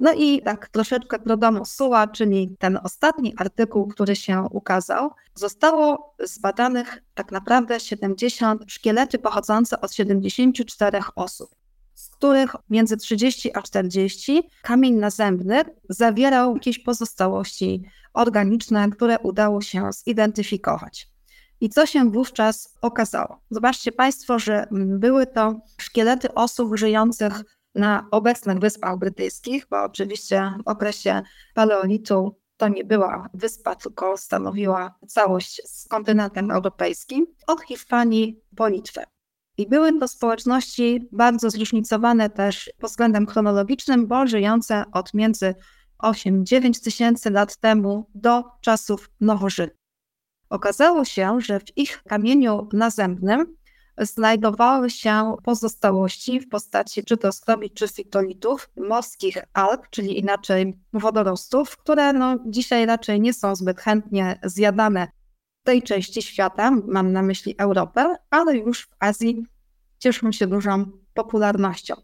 [0.00, 6.14] No i tak troszeczkę pro domu sua, czyli ten ostatni artykuł, który się ukazał, zostało
[6.24, 11.54] zbadanych tak naprawdę 70 szkielety pochodzące od 74 osób,
[12.02, 17.82] z których między 30 a 40 kamień nazębny zawierał jakieś pozostałości
[18.14, 21.08] organiczne, które udało się zidentyfikować.
[21.60, 23.40] I co się wówczas okazało?
[23.50, 27.44] Zobaczcie Państwo, że były to szkielety osób żyjących
[27.74, 31.22] na obecnych Wyspach Brytyjskich, bo oczywiście w okresie
[31.54, 39.04] paleolitu to nie była wyspa, tylko stanowiła całość z kontynentem europejskim, od Hiszpanii po Litwę.
[39.58, 45.54] I były to społeczności bardzo zróżnicowane też pod względem chronologicznym, bo żyjące od między
[46.02, 49.82] 8-9 tysięcy lat temu do czasów nowożytnych.
[50.50, 53.56] Okazało się, że w ich kamieniu nazębnym
[53.98, 61.76] znajdowały się pozostałości w postaci czy to skrobi, czy fitolitów, morskich alg, czyli inaczej wodorostów,
[61.76, 65.08] które no, dzisiaj raczej nie są zbyt chętnie zjadane
[65.62, 69.46] tej części świata, mam na myśli Europę, ale już w Azji
[69.98, 71.94] cieszą się dużą popularnością.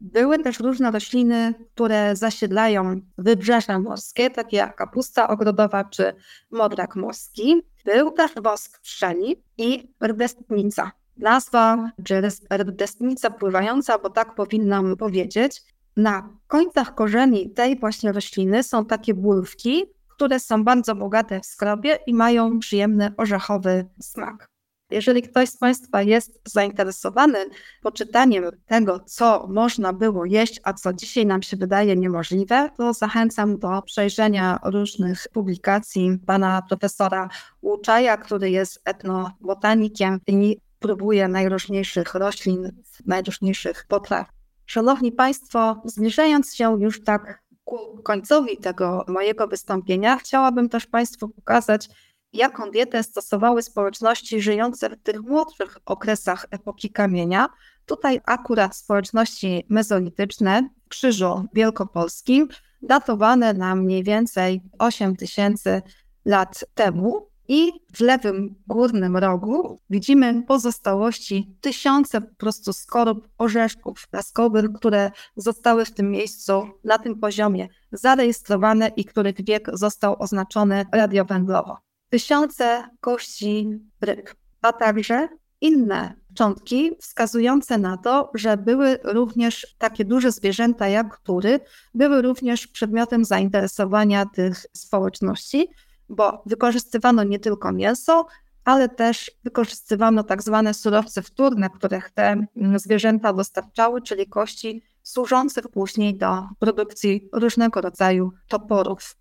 [0.00, 6.14] Były też różne rośliny, które zasiedlają wybrzeża morskie, takie jak kapusta ogrodowa czy
[6.50, 7.62] modrak morski.
[7.84, 10.92] Był też wosk pszczeli i rdestnica.
[11.16, 12.22] Nazwa, czy
[12.58, 15.62] rdestnica pływająca, bo tak powinnam powiedzieć.
[15.96, 19.84] Na końcach korzeni tej właśnie rośliny są takie bulwki,
[20.18, 24.48] które są bardzo bogate w skrobie i mają przyjemny orzechowy smak.
[24.90, 27.38] Jeżeli ktoś z Państwa jest zainteresowany
[27.82, 33.58] poczytaniem tego, co można było jeść, a co dzisiaj nam się wydaje niemożliwe, to zachęcam
[33.58, 37.28] do przejrzenia różnych publikacji pana profesora
[37.62, 44.26] Łuczaja, który jest etnobotanikiem i próbuje najróżniejszych roślin, najróżniejszych potraw.
[44.66, 51.88] Szanowni Państwo, zbliżając się już tak ku końcowi tego mojego wystąpienia, chciałabym też Państwu pokazać,
[52.32, 57.48] jaką dietę stosowały społeczności żyjące w tych młodszych okresach epoki kamienia.
[57.86, 62.48] Tutaj akurat społeczności mezolityczne w Krzyżu Wielkopolskim,
[62.82, 65.82] datowane na mniej więcej 8 tysięcy
[66.24, 67.27] lat temu.
[67.48, 75.84] I w lewym górnym rogu widzimy pozostałości tysiące po prostu skorup orzeszków laskowych, które zostały
[75.84, 81.78] w tym miejscu, na tym poziomie zarejestrowane i których wiek został oznaczony radiowęglowo.
[82.10, 85.28] Tysiące kości ryb, a także
[85.60, 91.60] inne szczątki wskazujące na to, że były również takie duże zwierzęta jak kury,
[91.94, 95.68] były również przedmiotem zainteresowania tych społeczności,
[96.08, 98.26] bo wykorzystywano nie tylko mięso,
[98.64, 102.46] ale też wykorzystywano tak zwane surowce wtórne, których te
[102.76, 109.16] zwierzęta dostarczały, czyli kości służące później do produkcji różnego rodzaju toporów.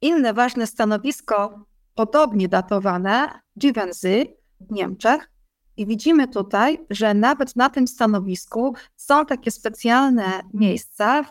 [0.00, 1.64] Inne ważne stanowisko
[1.94, 5.30] podobnie datowane Givenchy w Niemczech.
[5.76, 11.24] I widzimy tutaj, że nawet na tym stanowisku są takie specjalne miejsca,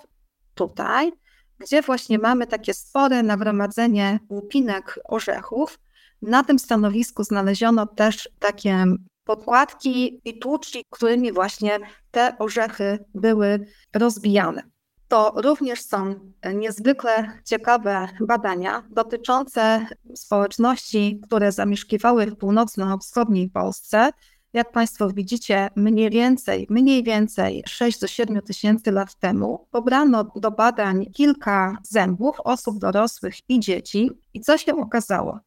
[0.56, 1.12] tutaj,
[1.60, 5.80] gdzie właśnie mamy takie spore nagromadzenie łupinek orzechów.
[6.22, 8.86] Na tym stanowisku znaleziono też takie
[9.24, 11.80] podkładki i tłuczki, którymi właśnie
[12.12, 14.64] te orzechy były rozbijane.
[15.08, 16.16] To również są
[16.54, 19.86] niezwykle ciekawe badania dotyczące
[20.16, 24.12] społeczności, które zamieszkiwały w północno-wschodniej Polsce.
[24.54, 30.52] Jak Państwo widzicie, mniej więcej, mniej więcej 6 do 7 tysięcy lat temu pobrano do
[30.52, 34.12] badań kilka zębów osób dorosłych i dzieci.
[34.34, 35.40] I co się okazało?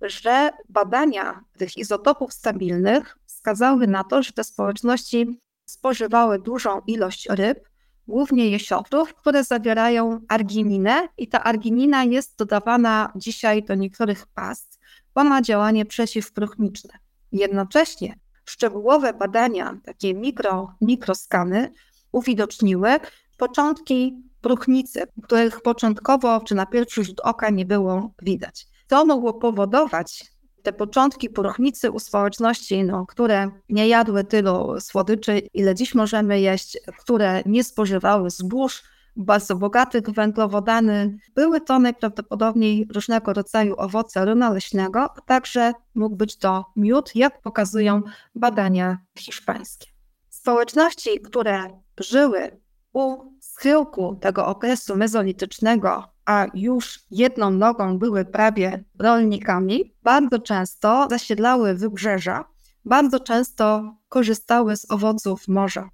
[0.00, 7.68] Że badania tych izotopów stabilnych wskazały na to, że te społeczności spożywały dużą ilość ryb,
[8.08, 14.78] głównie jesiotów, które zawierają argininę i ta arginina jest dodawana dzisiaj do niektórych past,
[15.14, 16.98] bo ma działanie przeciwpróchniczne.
[17.32, 21.72] Jednocześnie szczegółowe badania, takie mikro, mikroskany,
[22.12, 22.90] uwidoczniły
[23.36, 28.66] początki próchnicy, których początkowo czy na pierwszy rzut oka nie było widać.
[28.88, 30.32] To mogło powodować
[30.62, 36.78] te początki poruchnicy u społeczności, no, które nie jadły tylu słodyczy, ile dziś możemy jeść,
[36.98, 38.82] które nie spożywały zbóż,
[39.16, 41.18] bardzo bogatych węglowodany.
[41.34, 47.42] Były to najprawdopodobniej różnego rodzaju owoce ryna leśnego, a także mógł być to miód, jak
[47.42, 48.02] pokazują
[48.34, 49.86] badania hiszpańskie.
[50.28, 52.60] Społeczności, które żyły
[52.92, 61.74] u schyłku tego okresu mezolitycznego, a już jedną nogą były prawie rolnikami, bardzo często zasiedlały
[61.74, 62.44] wybrzeża,
[62.84, 65.88] bardzo często korzystały z owoców morza.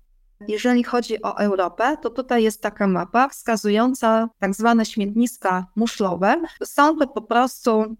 [0.48, 6.42] Jeżeli chodzi o Europę, to tutaj jest taka mapa wskazująca tak zwane śmietniska muszlowe.
[6.64, 7.96] Są to po prostu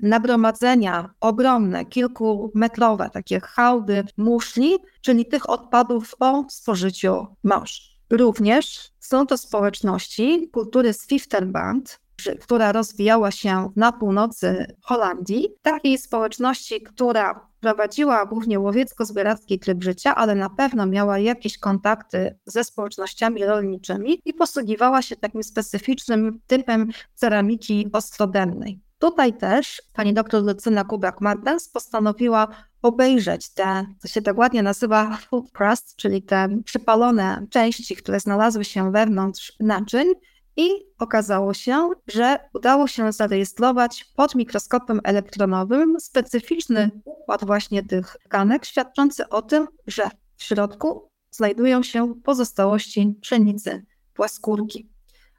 [0.00, 8.00] nagromadzenia ogromne, kilkumetrowe, takie hałdy muszli, czyli tych odpadów po spożyciu morz.
[8.10, 12.00] Również są to społeczności kultury Swifterband,
[12.40, 20.34] która rozwijała się na północy Holandii, takiej społeczności, która prowadziła głównie łowiecko-zbieracki tryb życia, ale
[20.34, 27.88] na pewno miała jakieś kontakty ze społecznościami rolniczymi i posługiwała się takim specyficznym typem ceramiki
[27.92, 28.80] ostrodennej.
[28.98, 32.48] Tutaj też pani doktor Lucyna Kubak-Martens postanowiła
[32.82, 38.64] obejrzeć te, co się tak ładnie nazywa food crust, czyli te przypalone części, które znalazły
[38.64, 40.08] się wewnątrz naczyń
[40.56, 48.64] i okazało się, że udało się zarejestrować pod mikroskopem elektronowym specyficzny układ właśnie tych tkanek,
[48.64, 53.84] świadczący o tym, że w środku znajdują się pozostałości pszenicy,
[54.14, 54.88] płaskórki.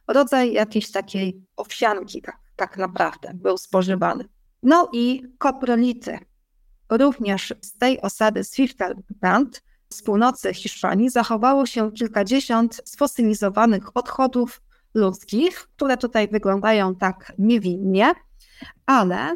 [0.08, 4.26] Rodzaj jakiejś takiej owsianki, tak, tak naprawdę, był spożywany.
[4.64, 6.20] No i koprolity.
[6.90, 14.62] Również z tej osady Swifterbrand z północy Hiszpanii zachowało się kilkadziesiąt sfosylizowanych odchodów
[14.94, 18.14] ludzkich, które tutaj wyglądają tak niewinnie,
[18.86, 19.36] ale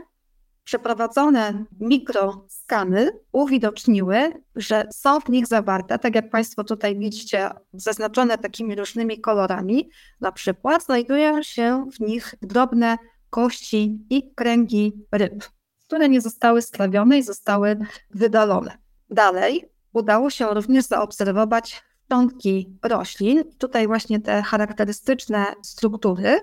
[0.63, 8.75] przeprowadzone mikroskany uwidoczniły, że są w nich zawarte, tak jak Państwo tutaj widzicie, zaznaczone takimi
[8.75, 9.89] różnymi kolorami,
[10.21, 12.97] na przykład znajdują się w nich drobne
[13.29, 15.43] kości i kręgi ryb,
[15.85, 17.77] które nie zostały skrawione i zostały
[18.09, 18.77] wydalone.
[19.09, 23.43] Dalej udało się również zaobserwować szczątki roślin.
[23.57, 26.39] Tutaj właśnie te charakterystyczne struktury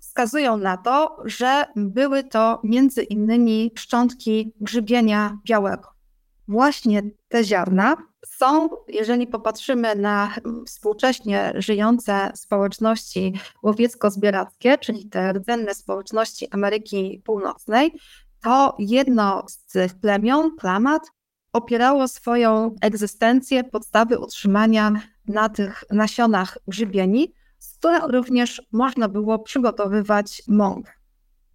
[0.00, 5.88] wskazują na to, że były to między innymi szczątki grzybienia białego.
[6.48, 7.96] Właśnie te ziarna
[8.26, 10.34] są, jeżeli popatrzymy na
[10.66, 13.32] współcześnie żyjące społeczności
[13.62, 17.92] łowiecko-zbierackie, czyli te rdzenne społeczności Ameryki Północnej,
[18.42, 21.02] to jedno z tych plemion, klamat,
[21.56, 24.92] opierało swoją egzystencję, podstawy utrzymania
[25.28, 30.92] na tych nasionach grzybieni, z których również można było przygotowywać mąkę.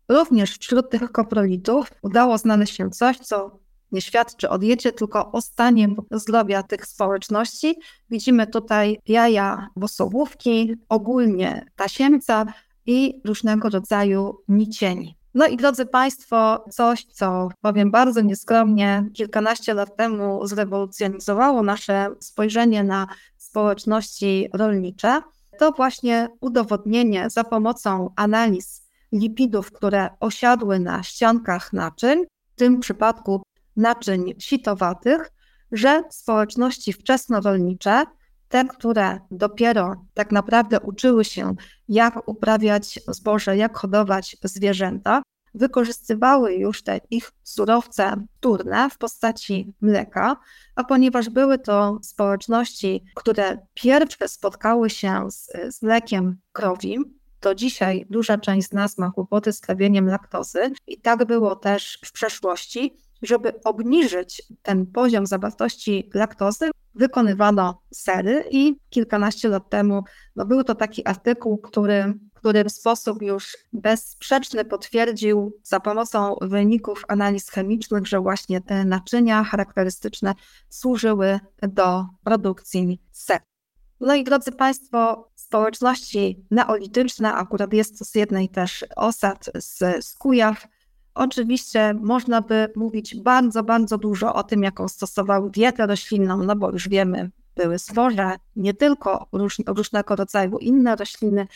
[0.09, 3.59] Również wśród tych koprolitów udało znaleźć się coś, co
[3.91, 7.75] nie świadczy o diecie, tylko o stanie zdrowia tych społeczności.
[8.09, 12.45] Widzimy tutaj jaja wosołówki, ogólnie tasiemca
[12.85, 15.20] i różnego rodzaju nicieni.
[15.33, 22.83] No i drodzy Państwo, coś, co powiem bardzo nieskromnie, kilkanaście lat temu zrewolucjonizowało nasze spojrzenie
[22.83, 23.07] na
[23.37, 25.21] społeczności rolnicze,
[25.59, 33.41] to właśnie udowodnienie za pomocą analiz lipidów, które osiadły na ściankach naczyń, w tym przypadku
[33.75, 35.31] naczyń sitowatych,
[35.71, 38.03] że społeczności wczesnorolnicze,
[38.51, 41.55] te, które dopiero tak naprawdę uczyły się,
[41.87, 45.21] jak uprawiać zboże, jak hodować zwierzęta,
[45.53, 50.37] wykorzystywały już te ich surowce wtórne w postaci mleka,
[50.75, 58.05] a ponieważ były to społeczności, które pierwsze spotkały się z, z mlekiem krowim, to dzisiaj
[58.09, 62.97] duża część z nas ma kłopoty z trawieniem laktozy i tak było też w przeszłości.
[63.21, 70.03] Żeby obniżyć ten poziom zawartości laktozy, wykonywano sery i kilkanaście lat temu
[70.35, 77.03] no był to taki artykuł, który który w sposób już bezsprzeczny potwierdził za pomocą wyników
[77.07, 80.33] analiz chemicznych, że właśnie te naczynia charakterystyczne
[80.69, 83.39] służyły do produkcji ser.
[83.99, 90.15] No i drodzy Państwo, społeczności neolityczne, akurat jest to z jednej też osad z, z
[90.15, 90.67] Kujaw,
[91.13, 96.71] Oczywiście można by mówić bardzo, bardzo dużo o tym, jaką stosowały dietę roślinną, no bo
[96.71, 101.47] już wiemy, były zboże, nie tylko róż, różnego rodzaju inne rośliny,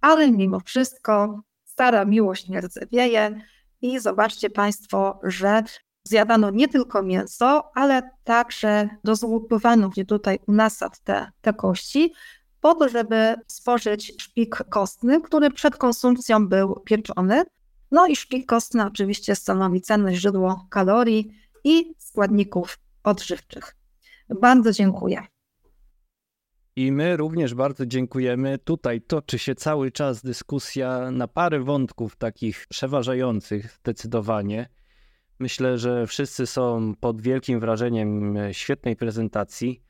[0.00, 3.40] ale mimo wszystko stara miłość nie rdzewieje
[3.82, 5.62] i zobaczcie Państwo, że
[6.04, 12.12] zjadano nie tylko mięso, ale także rozłupywano gdzie tutaj u nasad te, te kości,
[12.60, 17.44] po to, żeby stworzyć szpik kostny, który przed konsumpcją był pieczony.
[17.94, 21.30] No i szpik kostny oczywiście stanowi cenne źródło kalorii
[21.64, 23.76] i składników odżywczych.
[24.40, 25.22] Bardzo dziękuję.
[26.76, 28.58] I my również bardzo dziękujemy.
[28.58, 34.68] Tutaj toczy się cały czas dyskusja na parę wątków takich przeważających zdecydowanie.
[35.38, 39.82] Myślę, że wszyscy są pod wielkim wrażeniem świetnej prezentacji.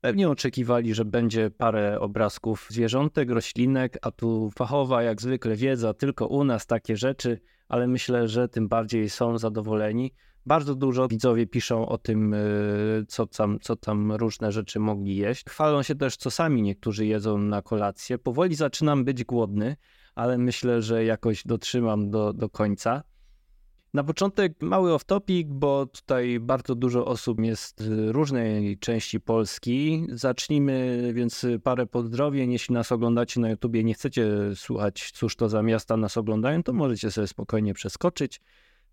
[0.00, 6.26] Pewnie oczekiwali, że będzie parę obrazków zwierzątek, roślinek, a tu fachowa jak zwykle wiedza, tylko
[6.26, 10.14] u nas takie rzeczy, ale myślę, że tym bardziej są zadowoleni.
[10.46, 12.38] Bardzo dużo widzowie piszą o tym, e,
[13.08, 15.44] co tam, co tam różne rzeczy mogli jeść.
[15.48, 18.18] Chwalą się też, co sami niektórzy jedzą na kolację.
[18.18, 19.76] Powoli zaczynam być głodny,
[20.14, 23.02] ale myślę, że jakoś dotrzymam do, do końca.
[23.94, 30.06] Na początek mały off-topic, bo tutaj bardzo dużo osób jest z różnej części Polski.
[30.12, 32.52] Zacznijmy więc parę pozdrowień.
[32.52, 36.72] Jeśli nas oglądacie na YouTubie, nie chcecie słuchać, cóż to za miasta nas oglądają, to
[36.72, 38.40] możecie sobie spokojnie przeskoczyć.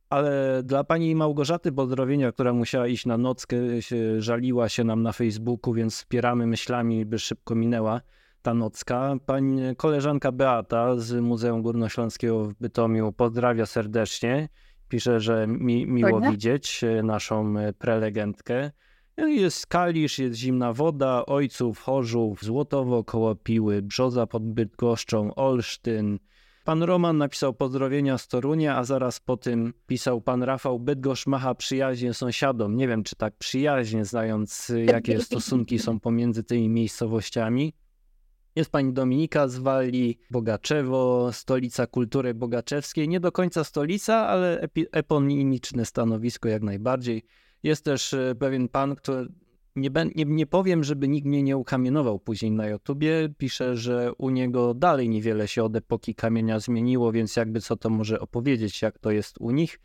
[0.09, 5.11] Ale dla pani Małgorzaty pozdrowienia, która musiała iść na nockę, się, żaliła się nam na
[5.11, 8.01] Facebooku, więc wspieramy myślami, by szybko minęła
[8.41, 9.15] ta nocka.
[9.25, 14.49] Pani koleżanka Beata z Muzeum Górnośląskiego w Bytomiu pozdrawia serdecznie.
[14.89, 18.71] Pisze, że mi, miło widzieć e, naszą e, prelegentkę.
[19.17, 26.19] No jest Kalisz, jest zimna woda, Ojców, Chorzów, Złotowo koło Piły, Brzoza pod Bydgoszczą, Olsztyn.
[26.65, 31.55] Pan Roman napisał pozdrowienia z Torunia, a zaraz po tym pisał pan Rafał Bydgoszcz macha
[31.55, 32.75] przyjaźnie sąsiadom.
[32.75, 37.73] Nie wiem, czy tak przyjaźnie, znając e, jakie stosunki są pomiędzy tymi miejscowościami.
[38.55, 43.09] Jest pani Dominika z Walii, Bogaczewo, stolica kultury bogaczewskiej.
[43.09, 47.23] Nie do końca stolica, ale eponimiczne stanowisko jak najbardziej.
[47.63, 49.27] Jest też e, pewien pan, który
[49.75, 53.29] nie, nie, nie powiem, żeby nikt mnie nie ukamienował później na YouTubie.
[53.37, 57.89] Pisze, że u niego dalej niewiele się od epoki kamienia zmieniło, więc jakby co to
[57.89, 59.79] może opowiedzieć, jak to jest u nich.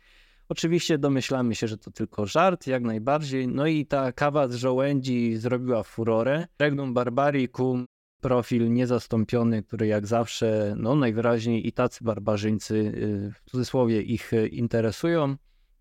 [0.49, 3.47] Oczywiście domyślamy się, że to tylko żart, jak najbardziej.
[3.47, 6.47] No i ta kawa z żołędzi zrobiła furorę.
[6.59, 7.85] Regnum Barbaricum
[8.21, 14.47] profil niezastąpiony, który jak zawsze, no najwyraźniej i tacy barbarzyńcy, y, w cudzysłowie, ich y,
[14.47, 15.35] interesują.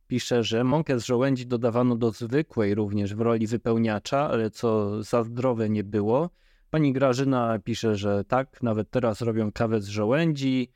[0.07, 5.24] Pisze, że mąkę z żołędzi dodawano do zwykłej również w roli wypełniacza, ale co za
[5.24, 6.30] zdrowe nie było.
[6.70, 10.72] Pani Grażyna pisze, że tak, nawet teraz robią kawę z żołędzi.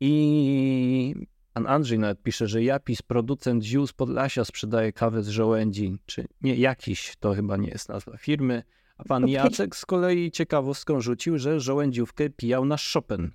[0.00, 1.14] I
[1.52, 5.98] pan Andrzej nawet pisze, że Japis, producent ziół z Podlasia, sprzedaje kawę z żołędzi.
[6.06, 8.62] Czy nie jakiś, to chyba nie jest nazwa firmy.
[8.98, 13.30] A pan Jacek z kolei ciekawostką rzucił, że żołędziówkę pijał nasz Chopin.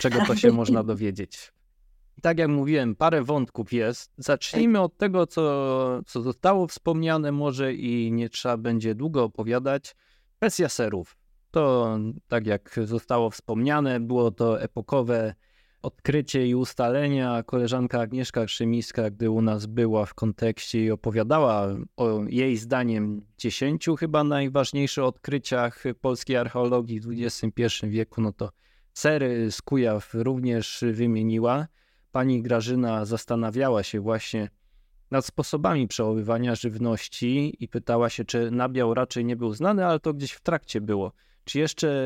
[0.00, 1.52] Czego to się można dowiedzieć?
[2.22, 4.12] Tak jak mówiłem, parę wątków jest.
[4.18, 9.96] Zacznijmy od tego, co, co zostało wspomniane, może i nie trzeba będzie długo opowiadać.
[10.36, 11.16] Kwestia serów.
[11.50, 11.98] To,
[12.28, 15.34] tak jak zostało wspomniane, było to epokowe
[15.86, 17.42] odkrycie i ustalenia.
[17.42, 23.96] Koleżanka Agnieszka Krzymiska, gdy u nas była w kontekście i opowiadała o jej zdaniem dziesięciu
[23.96, 28.50] chyba najważniejszych odkryciach polskiej archeologii w XXI wieku, no to
[28.94, 31.66] sery z Kujaw również wymieniła.
[32.12, 34.48] Pani Grażyna zastanawiała się właśnie
[35.10, 40.14] nad sposobami przechowywania żywności i pytała się, czy nabiał raczej nie był znany, ale to
[40.14, 41.12] gdzieś w trakcie było.
[41.44, 42.04] Czy jeszcze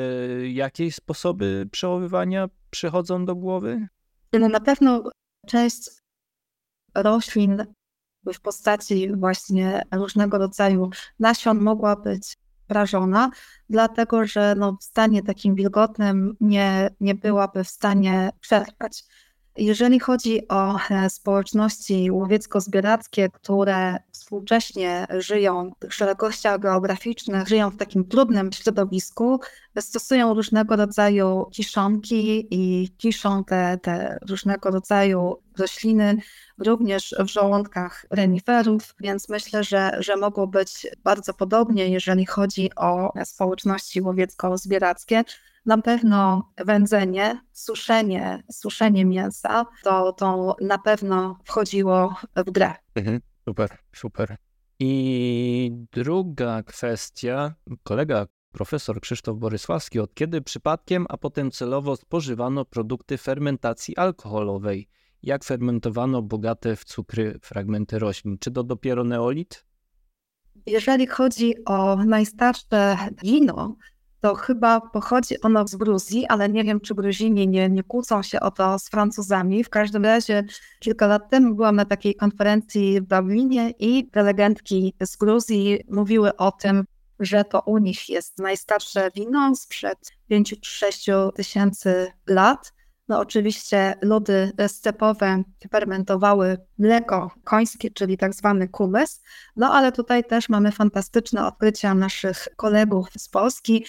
[0.53, 3.89] jakieś sposoby przechowywania przychodzą do głowy?
[4.33, 5.11] Na pewno
[5.47, 5.91] część
[6.95, 7.67] roślin
[8.35, 13.31] w postaci właśnie różnego rodzaju nasion mogła być prażona,
[13.69, 19.05] dlatego że no w stanie takim wilgotnym nie, nie byłaby w stanie przetrwać.
[19.57, 27.77] Jeżeli chodzi o e, społeczności łowiecko-zbierackie, które współcześnie żyją w tych szerokościach geograficznych, żyją w
[27.77, 29.41] takim trudnym środowisku,
[29.81, 36.17] stosują różnego rodzaju kiszonki i kiszą te, te różnego rodzaju rośliny
[36.59, 43.13] również w żołądkach reniferów, więc myślę, że, że mogło być bardzo podobnie, jeżeli chodzi o
[43.25, 45.25] społeczności łowiecko-zbierackie.
[45.67, 52.75] Na pewno wędzenie, suszenie, suszenie mięsa, to, to na pewno wchodziło w grę.
[52.95, 54.37] Mhm, super, super.
[54.79, 63.19] I druga kwestia, kolega profesor Krzysztof Borysławski, od kiedy przypadkiem, a potem celowo spożywano produkty
[63.19, 64.89] fermentacji alkoholowej?
[65.23, 68.39] Jak fermentowano bogate w cukry fragmenty roślin?
[68.39, 69.65] Czy to dopiero neolit?
[70.67, 73.77] Jeżeli chodzi o najstarsze wino,
[74.21, 78.41] to chyba pochodzi ono z Gruzji, ale nie wiem, czy Gruzini nie, nie kłócą się
[78.41, 79.65] o to z Francuzami.
[79.65, 80.45] W każdym razie
[80.81, 86.53] kilka lat temu byłam na takiej konferencji w Dublinie i prelegentki z Gruzji mówiły o
[86.53, 86.85] tym,
[87.21, 89.99] że to u nich jest najstarsze wino sprzed
[90.31, 92.73] 5-6 tysięcy lat.
[93.11, 99.23] No oczywiście ludy stepowe fermentowały mleko końskie, czyli tak zwany kumys,
[99.57, 103.85] no ale tutaj też mamy fantastyczne odkrycia naszych kolegów z Polski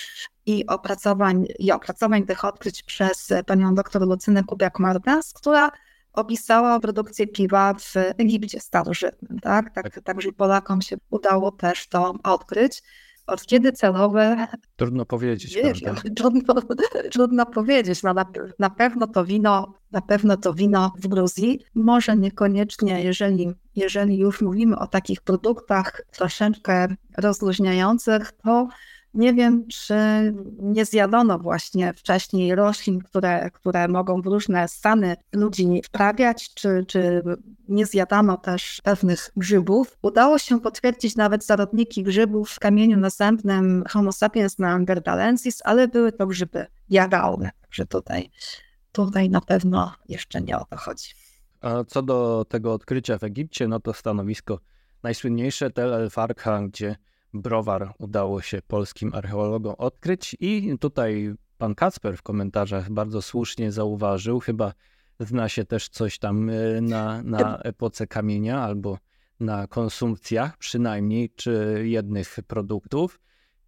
[0.45, 5.71] i opracowań, i opracowań tych odkryć przez panią dr Lucynę Kubiak-Martens, która
[6.13, 9.39] opisała produkcję piwa w Egipcie starożytnym.
[9.39, 9.73] Tak?
[9.73, 10.03] Tak, tak.
[10.03, 12.83] Także Polakom się udało też to odkryć.
[13.27, 14.47] Od kiedy celowe?
[14.75, 15.57] Trudno powiedzieć.
[16.17, 16.53] Trudno,
[17.11, 18.03] trudno powiedzieć.
[18.03, 18.25] No na,
[18.59, 21.59] na pewno to wino, na pewno to wino w Gruzji.
[21.75, 28.67] Może niekoniecznie, jeżeli, jeżeli już mówimy o takich produktach troszeczkę rozluźniających, to
[29.13, 29.95] nie wiem, czy
[30.59, 37.23] nie zjadano właśnie wcześniej roślin, które, które mogą w różne stany ludzi wprawiać, czy, czy
[37.67, 39.97] nie zjadano też pewnych grzybów.
[40.01, 46.27] Udało się potwierdzić nawet zarodniki grzybów w kamieniu następnym Homo sapiens neanderthalensis, ale były to
[46.27, 48.29] grzyby jadalne, że tutaj,
[48.91, 51.09] tutaj na pewno jeszcze nie o to chodzi.
[51.61, 54.59] A co do tego odkrycia w Egipcie, no to stanowisko
[55.03, 56.09] najsłynniejsze Tel El
[56.69, 56.95] gdzie
[57.33, 64.39] browar udało się polskim archeologom odkryć i tutaj pan Kacper w komentarzach bardzo słusznie zauważył,
[64.39, 64.73] chyba
[65.19, 68.97] zna się też coś tam e, na, na epoce kamienia albo
[69.39, 73.19] na konsumpcjach przynajmniej, czy jednych produktów.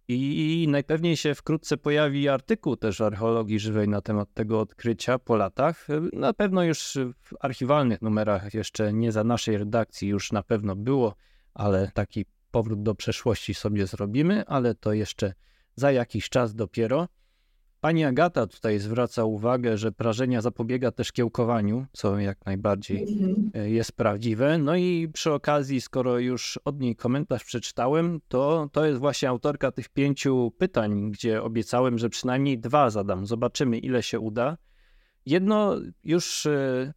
[0.08, 5.86] I najpewniej się wkrótce pojawi artykuł też archeologii żywej na temat tego odkrycia po latach.
[6.12, 11.14] Na pewno już w archiwalnych numerach, jeszcze nie za naszej redakcji, już na pewno było,
[11.54, 15.34] ale taki powrót do przeszłości sobie zrobimy, ale to jeszcze
[15.76, 17.08] za jakiś czas dopiero.
[17.80, 23.50] Pani Agata tutaj zwraca uwagę, że prażenia zapobiega też kiełkowaniu, co jak najbardziej mhm.
[23.54, 24.58] e, jest prawdziwe.
[24.58, 29.72] No i przy okazji, skoro już od niej komentarz przeczytałem, to to jest właśnie autorka
[29.72, 33.26] tych pięciu pytań, gdzie obiecałem, że przynajmniej dwa zadam.
[33.26, 34.56] Zobaczymy, ile się uda.
[35.26, 36.92] Jedno już e,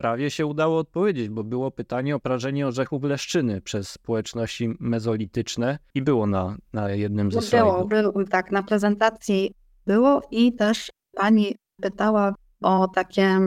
[0.00, 6.02] prawie się udało odpowiedzieć, bo było pytanie o prażenie orzechów leszczyny przez społeczności mezolityczne i
[6.02, 7.88] było na, na jednym ze slajdów.
[7.88, 9.54] Było, było, tak, na prezentacji
[9.86, 13.38] było i też pani pytała o takie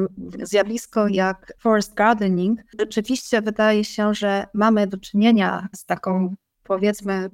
[0.43, 2.59] zjawisko jak forest gardening.
[2.79, 7.29] Rzeczywiście wydaje się, że mamy do czynienia z taką powiedzmy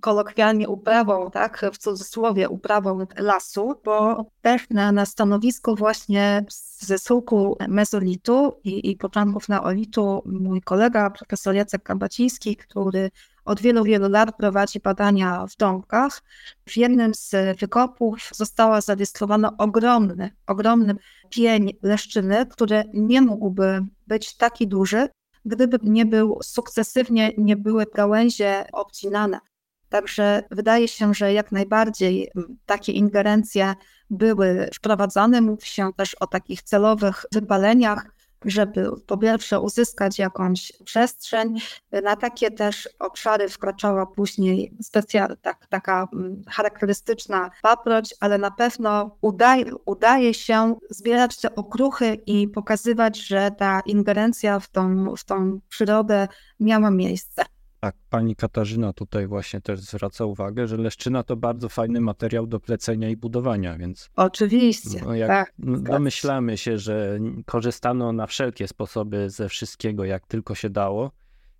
[0.00, 6.44] kolokwialnie uprawą, tak, w cudzysłowie uprawą lasu, bo też na, na stanowisku właśnie
[6.78, 13.10] ze sułku mezolitu i, i początków neolitu mój kolega, profesor Jacek Kabaciński, który
[13.44, 16.22] od wielu, wielu lat prowadzi badania w domkach.
[16.66, 20.96] W jednym z wykopów została zarejestrowana ogromny, ogromny
[21.30, 25.08] pień leszczyny, który nie mógłby być taki duży,
[25.44, 29.40] gdyby nie był sukcesywnie, nie były gałęzie obcinane.
[29.88, 32.30] Także wydaje się, że jak najbardziej
[32.66, 33.74] takie ingerencje
[34.10, 35.40] były wprowadzane.
[35.40, 38.06] Mówi się też o takich celowych wypaleniach,
[38.44, 41.58] żeby po pierwsze uzyskać jakąś przestrzeń.
[42.02, 46.08] Na takie też obszary wkraczała później specja, tak, taka
[46.48, 53.80] charakterystyczna paproć, ale na pewno udaje, udaje się zbierać te okruchy i pokazywać, że ta
[53.86, 56.28] ingerencja w tą, w tą przyrodę
[56.60, 57.44] miała miejsce.
[57.80, 62.60] Tak, pani Katarzyna tutaj właśnie też zwraca uwagę, że leszczyna to bardzo fajny materiał do
[62.60, 64.10] plecenia i budowania, więc.
[64.16, 65.00] Oczywiście.
[65.04, 65.52] No jak tak,
[65.82, 71.10] domyślamy się, że korzystano na wszelkie sposoby ze wszystkiego, jak tylko się dało.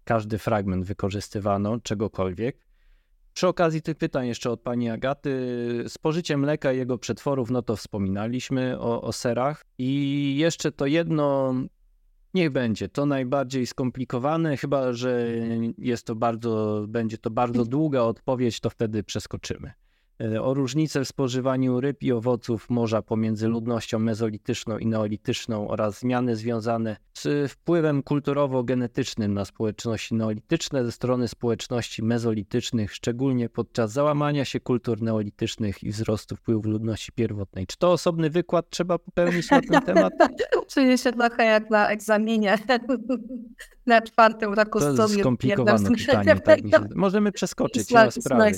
[0.05, 2.59] Każdy fragment wykorzystywano, czegokolwiek.
[3.35, 7.77] Przy okazji tych pytań jeszcze od pani Agaty, spożycie mleka i jego przetworów, no to
[7.77, 9.65] wspominaliśmy o, o serach.
[9.79, 11.55] I jeszcze to jedno
[12.35, 12.89] Niech będzie.
[12.89, 15.29] To najbardziej skomplikowane, chyba że
[15.79, 19.73] jest to bardzo, będzie to bardzo długa odpowiedź, to wtedy przeskoczymy.
[20.21, 25.99] E, o różnicę w spożywaniu ryb i owoców morza pomiędzy ludnością mezolityczną i neolityczną oraz
[25.99, 34.45] zmiany związane z wpływem kulturowo-genetycznym na społeczności neolityczne ze strony społeczności mezolitycznych, szczególnie podczas załamania
[34.45, 37.67] się kultur neolitycznych i wzrostu wpływu ludności pierwotnej.
[37.67, 40.13] Czy to osobny wykład trzeba popełnić na ten temat?
[40.69, 42.59] Czuję się trochę jak na egzaminie
[43.87, 44.97] na czwartym roku studiów.
[44.97, 46.41] To jest skomplikowane pytanie.
[46.41, 46.61] Tak,
[46.95, 48.53] możemy przeskoczyć, nie ma sprawy.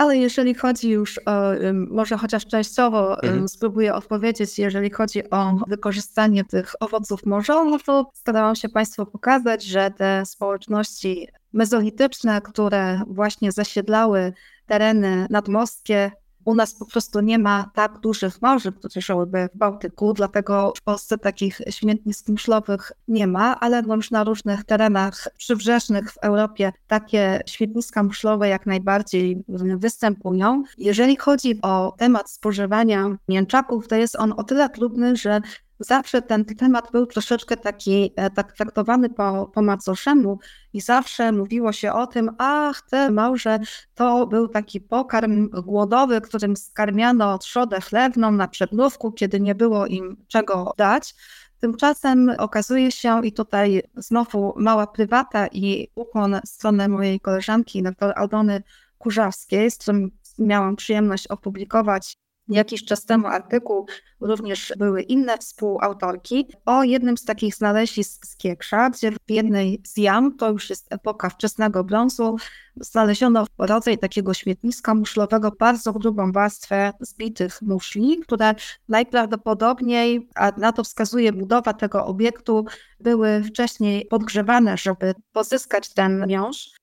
[0.00, 1.42] Ale jeżeli chodzi już o,
[1.90, 3.48] może chociaż częściowo mhm.
[3.48, 9.64] spróbuję odpowiedzieć, jeżeli chodzi o wykorzystanie tych owoców morza, no to starałam się Państwu pokazać,
[9.64, 14.32] że te społeczności mezolityczne, które właśnie zasiedlały
[14.66, 16.10] tereny nadmorskie,
[16.44, 20.82] U nas po prostu nie ma tak dużych morzy, które żyłyby w Bałtyku, dlatego w
[20.82, 27.40] Polsce takich śmietnisk muszlowych nie ma, ale już na różnych terenach przybrzeżnych w Europie takie
[27.46, 29.44] śmietniska muszlowe jak najbardziej
[29.76, 30.62] występują.
[30.78, 35.40] Jeżeli chodzi o temat spożywania mięczaków, to jest on o tyle trudny, że
[35.80, 40.38] zawsze ten temat był troszeczkę taki e, tak traktowany po, po macoszemu
[40.72, 43.58] i zawsze mówiło się o tym, ach, te małże
[43.94, 50.16] to był taki pokarm głodowy, którym skarmiano trzodę chlewną na przednówku, kiedy nie było im
[50.28, 51.14] czego dać.
[51.60, 58.12] Tymczasem okazuje się, i tutaj znowu mała prywata i ukłon w stronę mojej koleżanki, dr
[58.16, 58.62] Aldony
[58.98, 62.16] Kurzawskiej, z którym miałam przyjemność opublikować
[62.50, 63.86] jakiś czas temu artykuł,
[64.20, 69.96] również były inne współautorki, o jednym z takich znalezisk z Kieksza, gdzie w jednej z
[69.96, 72.36] jam, to już jest epoka wczesnego brązu,
[72.76, 78.54] znaleziono rodzaj takiego śmietniska muszlowego, bardzo grubą warstwę zbitych muszli, które
[78.88, 82.64] najprawdopodobniej, a na to wskazuje budowa tego obiektu,
[83.00, 86.79] były wcześniej podgrzewane, żeby pozyskać ten miąższ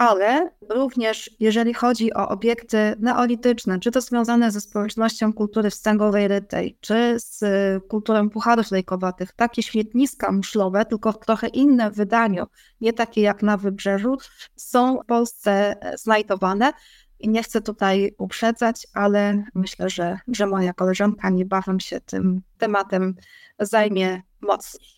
[0.00, 6.78] ale również jeżeli chodzi o obiekty neolityczne, czy to związane ze społecznością kultury wstęgowej rytej,
[6.80, 7.44] czy z
[7.88, 12.46] kulturą pucharów lejkowatych, takie świetniska muszlowe, tylko w trochę innym wydaniu,
[12.80, 14.16] nie takie jak na Wybrzeżu,
[14.56, 16.72] są w Polsce znajdowane.
[17.18, 23.14] I nie chcę tutaj uprzedzać, ale myślę, że, że moja koleżanka niebawem się tym tematem
[23.58, 24.88] zajmie mocniej.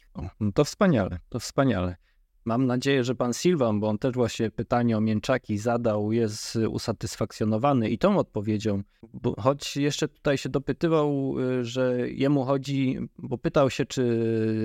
[0.41, 1.97] no to wspaniale, to wspaniale.
[2.45, 7.91] Mam nadzieję, że pan Silvan, bo on też właśnie pytanie o mięczaki zadał, jest usatysfakcjonowany
[7.91, 8.83] i tą odpowiedzią.
[9.13, 14.03] Bo choć jeszcze tutaj się dopytywał, y, że jemu chodzi, bo pytał się, czy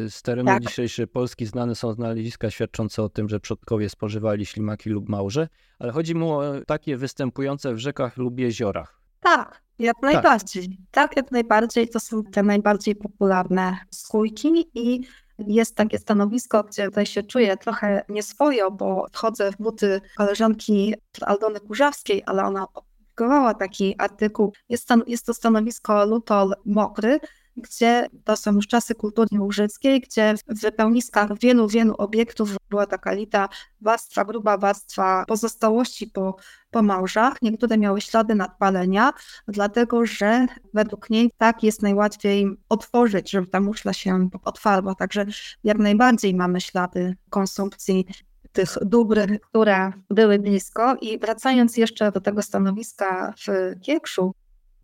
[0.09, 0.63] z terenu tak.
[0.63, 5.47] dzisiejszej Polski znane są znaleziska świadczące o tym, że przodkowie spożywali ślimaki lub małże,
[5.80, 9.01] ale chodzi mu o takie występujące w rzekach lub jeziorach.
[9.19, 10.13] Tak, jak tak.
[10.13, 10.69] najbardziej.
[10.69, 10.78] Tak.
[10.91, 11.89] tak, jak najbardziej.
[11.89, 15.01] To są te najbardziej popularne skójki i
[15.39, 21.59] jest takie stanowisko, gdzie tutaj się czuję trochę nieswojo, bo wchodzę w buty koleżanki Aldony
[21.59, 24.53] Kurzawskiej, ale ona opublikowała taki artykuł.
[24.69, 27.19] Jest, jest to stanowisko Lutol Mokry,
[27.58, 33.14] gdzie to są już czasy kultury łużyckiej, gdzie w wypełniskach wielu, wielu obiektów była taka
[33.14, 33.49] lita
[33.82, 36.36] warstwa, gruba warstwa pozostałości po,
[36.72, 37.41] po małżach.
[37.41, 39.14] Niektóre miały ślady nadpalenia,
[39.47, 44.95] dlatego że według niej tak jest najłatwiej otworzyć, żeby ta muszla się otwarła.
[44.95, 45.26] Także
[45.64, 48.05] jak najbardziej mamy ślady konsumpcji
[48.51, 50.95] tych dóbr, które były blisko.
[51.01, 54.34] I wracając jeszcze do tego stanowiska w Kiekszu,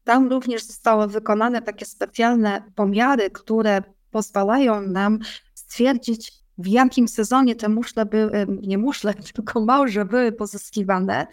[0.04, 5.20] tam również zostały wykonane takie specjalne pomiary, które pozwalają nam
[5.54, 11.28] stwierdzić, w jakim sezonie te muszle były, nie muszle, tylko małże były pozyskiwane.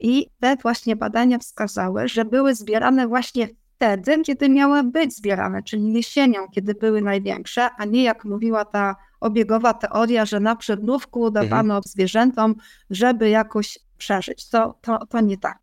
[0.00, 5.92] I te właśnie badania wskazały, że były zbierane właśnie wtedy, kiedy miały być zbierane, czyli
[5.92, 11.74] jesienią, kiedy były największe, a nie jak mówiła ta obiegowa teoria, że na przednówku dawano
[11.74, 11.82] mhm.
[11.86, 12.54] zwierzętom,
[12.90, 14.48] żeby jakoś przeżyć.
[14.48, 15.58] To, to, to nie tak.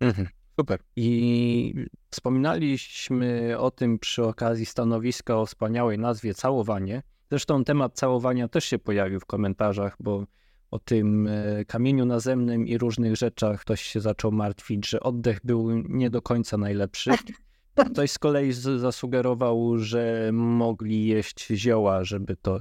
[0.00, 0.28] Mhm.
[0.60, 0.80] Super.
[0.96, 1.74] I
[2.10, 7.02] wspominaliśmy o tym przy okazji stanowiska o wspaniałej nazwie całowanie.
[7.30, 10.24] Zresztą temat całowania też się pojawił w komentarzach, bo
[10.70, 15.70] o tym e, kamieniu nazemnym i różnych rzeczach ktoś się zaczął martwić, że oddech był
[15.70, 17.10] nie do końca najlepszy.
[17.92, 22.58] Ktoś z kolei zasugerował, że mogli jeść zioła, żeby to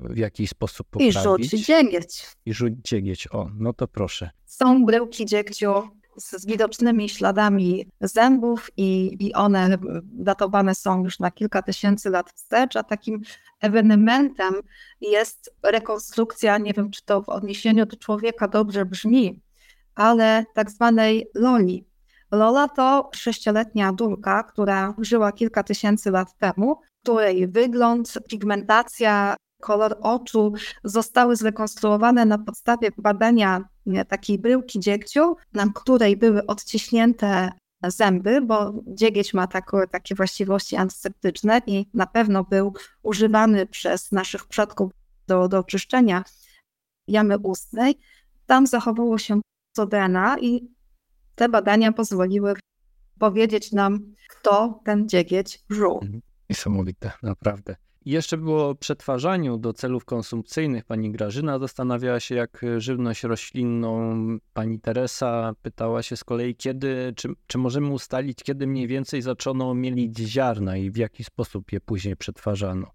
[0.00, 1.16] w jakiś sposób poprawić.
[1.16, 2.26] I rzucić dziegieć.
[2.46, 3.28] I rzucić dziegieć.
[3.30, 4.30] O, no to proszę.
[4.46, 5.72] Są bryłki dziegciu
[6.18, 12.76] z widocznymi śladami zębów i, i one datowane są już na kilka tysięcy lat wstecz,
[12.76, 13.20] a takim
[13.60, 14.54] ewenementem
[15.00, 19.42] jest rekonstrukcja, nie wiem czy to w odniesieniu do człowieka dobrze brzmi,
[19.94, 21.88] ale tak zwanej loli.
[22.30, 30.52] Lola to sześcioletnia dulka, która żyła kilka tysięcy lat temu, której wygląd, pigmentacja, kolor oczu
[30.84, 33.68] zostały zrekonstruowane na podstawie badania
[34.08, 37.52] takiej bryłki dziegciu, na której były odciśnięte
[37.86, 44.46] zęby, bo dziegieć ma tak, takie właściwości antyseptyczne i na pewno był używany przez naszych
[44.46, 44.92] przodków
[45.26, 45.64] do, do
[47.08, 47.98] jamy ustnej.
[48.46, 49.40] Tam zachowało się
[49.90, 50.68] DNA i
[51.34, 52.54] te badania pozwoliły
[53.18, 55.98] powiedzieć nam, kto ten dziegieć żuł.
[56.02, 56.22] Mhm.
[56.50, 57.76] Niesamowite, naprawdę.
[58.08, 60.84] Jeszcze było o przetwarzaniu do celów konsumpcyjnych.
[60.84, 64.16] Pani Grażyna zastanawiała się, jak żywność roślinną.
[64.52, 69.74] Pani Teresa pytała się z kolei, kiedy, czy, czy możemy ustalić, kiedy mniej więcej zaczęto
[69.74, 72.90] mielić ziarna i w jaki sposób je później przetwarzano.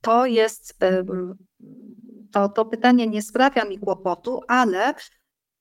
[0.00, 0.78] To jest,
[2.32, 4.94] to, to pytanie nie sprawia mi kłopotu, ale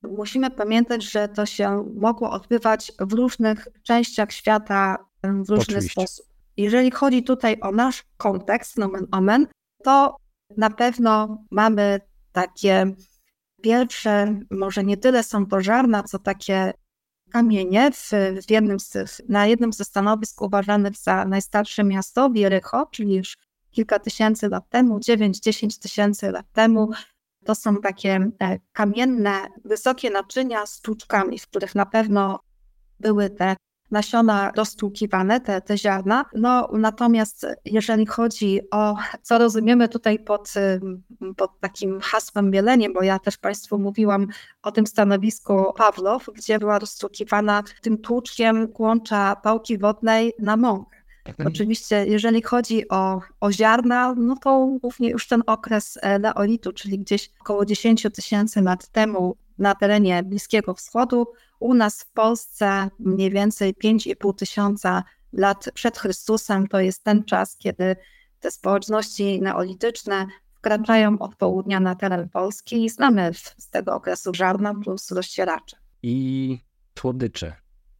[0.03, 5.91] musimy pamiętać, że to się mogło odbywać w różnych częściach świata w różny Oczywiście.
[5.91, 6.34] sposób.
[6.57, 9.47] Jeżeli chodzi tutaj o nasz kontekst, nomen omen,
[9.83, 10.17] to
[10.57, 11.99] na pewno mamy
[12.31, 12.93] takie
[13.61, 16.73] pierwsze, może nie tyle są pożarne, co takie
[17.31, 18.11] kamienie w,
[18.47, 23.37] w jednym z, na jednym ze stanowisk uważanych za najstarsze miasto, Wierycho, czyli już
[23.71, 26.89] kilka tysięcy lat temu, 9-10 tysięcy lat temu.
[27.45, 32.39] To są takie e, kamienne, wysokie naczynia z tłuczkami, w których na pewno
[32.99, 33.55] były te
[33.91, 36.25] nasiona roztłukiwane, te, te ziarna.
[36.35, 40.53] No, natomiast jeżeli chodzi o, co rozumiemy tutaj pod,
[41.37, 44.27] pod takim hasłem mielenie, bo ja też Państwu mówiłam
[44.63, 50.95] o tym stanowisku Pawlow, gdzie była roztłukiwana tym tłuczkiem kłącza pałki wodnej na mąkę.
[51.25, 51.47] Mhm.
[51.47, 56.99] Oczywiście, jeżeli chodzi o, o ziarna, no to głównie już ten okres e, neolitu, czyli
[56.99, 61.27] gdzieś około 10 tysięcy lat temu na terenie Bliskiego Wschodu,
[61.59, 65.03] u nas w Polsce mniej więcej 5,5 tysiąca
[65.33, 67.95] lat przed Chrystusem to jest ten czas, kiedy
[68.39, 74.73] te społeczności neolityczne wkraczają od południa na teren Polski i znamy z tego okresu żarna
[74.83, 75.77] plus rozcieracze.
[76.03, 76.59] I
[76.99, 77.55] słodycze.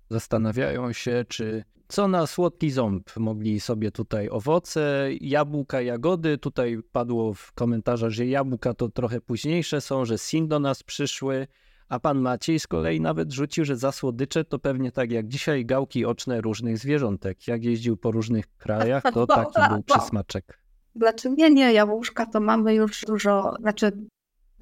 [0.09, 6.37] Zastanawiają się, czy co na słodki ząb mogli sobie tutaj owoce, jabłka, jagody.
[6.37, 11.47] Tutaj padło w komentarzach, że jabłka to trochę późniejsze są, że sin do nas przyszły.
[11.89, 15.65] A pan Maciej z kolei nawet rzucił, że za słodycze to pewnie tak jak dzisiaj
[15.65, 17.47] gałki oczne różnych zwierzątek.
[17.47, 20.59] Jak jeździł po różnych krajach, to taki był przysmaczek.
[20.95, 23.91] Znaczy nie, nie, jabłuszka to mamy już dużo, znaczy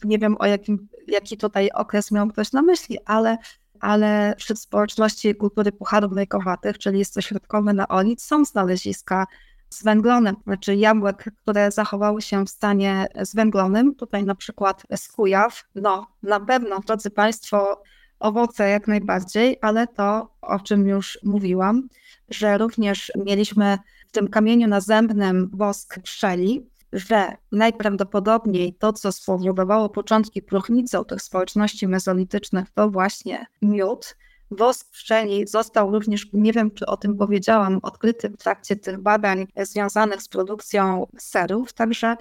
[0.03, 3.37] nie wiem o jakim, jaki tutaj okres miał ktoś na myśli, ale,
[3.79, 9.27] ale wśród społeczności kultury pucharów lejkowatych, czyli jest to środkowy neolit, są znaleziska
[9.69, 16.07] zwęglone, znaczy jabłek, które zachowały się w stanie zwęglonym, tutaj na przykład z Kujaw, no
[16.23, 17.83] na pewno, drodzy Państwo,
[18.19, 21.87] owoce jak najbardziej, ale to, o czym już mówiłam,
[22.29, 30.41] że również mieliśmy w tym kamieniu nazębnym wosk pszczeli, że najprawdopodobniej to, co spowodowało początki
[30.41, 34.15] próchnicy u tych społeczności mezolitycznych, to właśnie miód,
[34.57, 39.47] Wosk pszczeli został również, nie wiem czy o tym powiedziałam, odkryty w trakcie tych badań
[39.57, 42.15] związanych z produkcją serów, także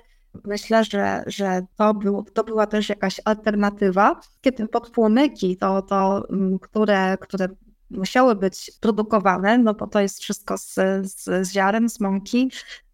[0.44, 4.20] myślę, że, że to, był, to była też jakaś alternatywa.
[4.40, 7.48] Kiedy podpłomyki, to, to, mm, które, które
[7.90, 12.50] musiały być produkowane, no bo to jest wszystko z, z, z z mąki,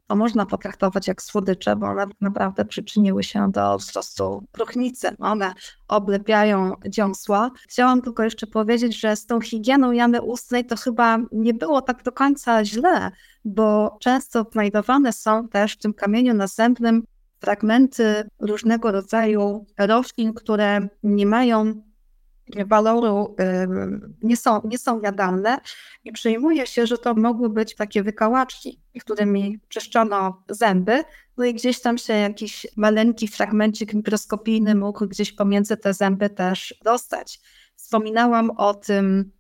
[0.09, 5.09] to można potraktować jak słodycze, bo one naprawdę przyczyniły się do wzrostu próchnicy.
[5.19, 5.53] One
[5.89, 7.51] oblepiają dziąsła.
[7.69, 12.03] Chciałam tylko jeszcze powiedzieć, że z tą higieną jamy ustnej to chyba nie było tak
[12.03, 13.11] do końca źle,
[13.45, 17.03] bo często znajdowane są też w tym kamieniu następnym
[17.41, 21.83] fragmenty różnego rodzaju roślin, które nie mają
[22.67, 23.37] waloru
[24.23, 25.59] nie są, nie są jadalne
[26.05, 31.05] i przyjmuje się, że to mogły być takie wykałaczki, którymi czyszczono zęby,
[31.37, 36.75] no i gdzieś tam się jakiś maleńki fragmencik mikroskopijny mógł gdzieś pomiędzy te zęby też
[36.85, 37.41] dostać.
[37.77, 39.33] Wspominałam o tym,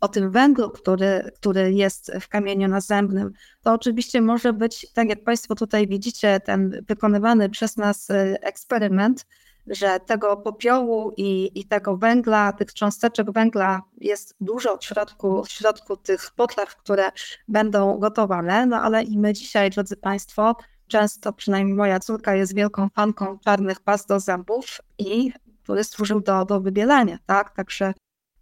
[0.00, 5.24] o tym węglu, który, który jest w kamieniu nazębnym, to oczywiście może być, tak jak
[5.24, 9.26] Państwo tutaj widzicie, ten wykonywany przez nas y, eksperyment,
[9.66, 15.50] że tego popiołu i, i tego węgla, tych cząsteczek węgla jest dużo w środku, w
[15.50, 17.10] środku tych potlew, które
[17.48, 18.66] będą gotowane.
[18.66, 20.56] No ale i my dzisiaj, drodzy Państwo,
[20.86, 26.44] często, przynajmniej moja córka jest wielką fanką czarnych pas do zębów i który służył do,
[26.44, 27.56] do wybielania, tak?
[27.56, 27.94] Także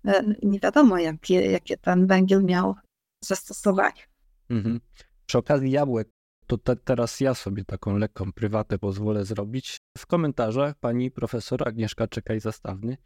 [0.05, 2.75] e, nie wiadomo, jakie, jakie ten węgiel miał
[3.21, 4.03] zastosowanie.
[4.51, 4.81] Mhm.
[5.27, 6.09] Przy okazji jabłek,
[6.47, 9.77] to te, teraz ja sobie taką lekką prywatę pozwolę zrobić.
[9.99, 12.97] W komentarzach pani profesor Agnieszka Czekaj-Zastawny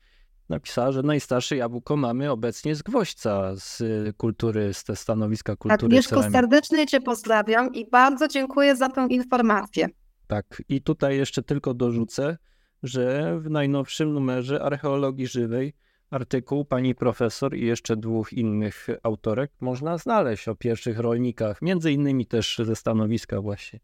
[0.49, 3.83] napisała, że najstarsze jabłko mamy obecnie z Gwoźca, z
[4.17, 9.89] kultury, z te stanowiska kultury Agnieszko, serdecznie Cię pozdrawiam i bardzo dziękuję za tę informację.
[10.27, 12.37] Tak, i tutaj jeszcze tylko dorzucę,
[12.83, 15.75] że w najnowszym numerze Archeologii Żywej
[16.11, 22.27] artykuł pani profesor i jeszcze dwóch innych autorek można znaleźć o pierwszych rolnikach, między innymi
[22.27, 23.81] też ze stanowiska właśnie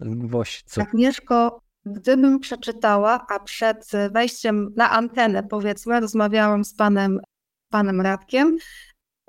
[0.00, 0.84] Woźców.
[0.84, 7.20] Agnieszko, gdybym przeczytała, a przed wejściem na antenę powiedzmy, rozmawiałam z panem,
[7.70, 8.56] panem Radkiem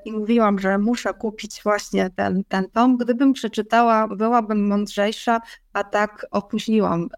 [0.05, 2.97] i mówiłam, że muszę kupić właśnie ten, ten tom.
[2.97, 5.39] Gdybym przeczytała, byłabym mądrzejsza,
[5.73, 7.09] a tak opóźniłam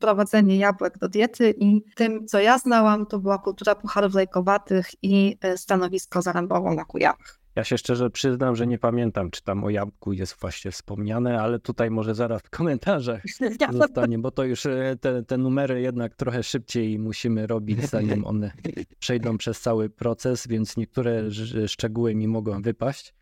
[0.00, 5.38] wprowadzenie jabłek do diety i tym, co ja znałam, to była kultura pucharów lejkowatych i
[5.40, 7.40] e, stanowisko zarębowo na Kujawach.
[7.56, 11.58] Ja się szczerze przyznam, że nie pamiętam, czy tam o jabłku jest właśnie wspomniane, ale
[11.58, 13.22] tutaj może zaraz w komentarzach
[13.72, 18.52] zostanie, bo to już e, te, te numery jednak trochę szybciej musimy robić, zanim one
[18.98, 21.22] przejdą przez cały proces, więc niektóre
[21.66, 23.14] szczegóły mi mogą wypaść.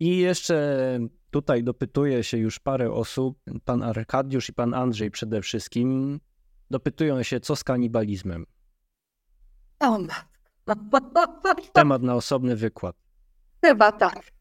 [0.00, 0.98] I jeszcze
[1.30, 6.20] tutaj dopytuje się już parę osób, pan Arkadiusz i pan Andrzej przede wszystkim,
[6.70, 8.46] dopytują się, co z kanibalizmem.
[11.72, 12.96] Temat na osobny wykład.
[13.64, 14.32] Chyba tak.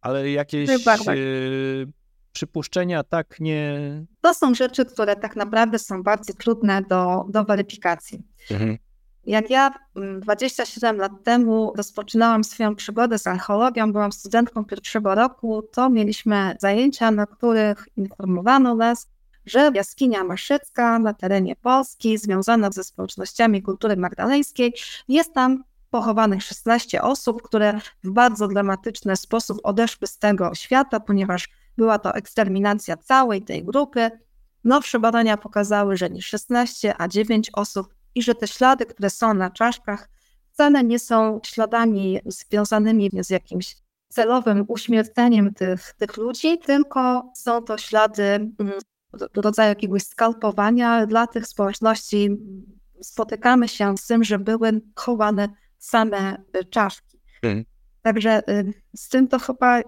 [0.00, 1.16] Ale jakieś Chyba tak.
[1.16, 1.86] y,
[2.32, 3.80] przypuszczenia tak nie.
[4.20, 8.22] To są rzeczy, które tak naprawdę są bardzo trudne do, do weryfikacji.
[8.50, 8.78] Mhm.
[9.28, 9.70] Jak ja
[10.20, 16.56] 27 mm, lat temu rozpoczynałam swoją przygodę z archeologią, byłam studentką pierwszego roku, to mieliśmy
[16.60, 19.08] zajęcia, na których informowano nas,
[19.46, 24.74] że jaskinia Maszycka na terenie Polski, związana ze społecznościami kultury magdaleńskiej,
[25.08, 31.48] jest tam pochowanych 16 osób, które w bardzo dramatyczny sposób odeszły z tego świata, ponieważ
[31.76, 34.10] była to eksterminacja całej tej grupy.
[34.64, 39.34] Nowsze badania pokazały, że nie 16, a 9 osób i że te ślady, które są
[39.34, 40.08] na czaszkach,
[40.52, 43.76] wcale nie są śladami związanymi z jakimś
[44.08, 48.72] celowym uśmierceniem tych, tych ludzi, tylko są to ślady mm,
[49.34, 51.06] rodzaju jakiegoś skalpowania.
[51.06, 52.30] Dla tych społeczności
[53.02, 55.48] spotykamy się z tym, że były chowane
[55.78, 57.18] same y, czaszki.
[57.42, 57.64] Mhm.
[58.02, 59.80] Także y, z tym to chyba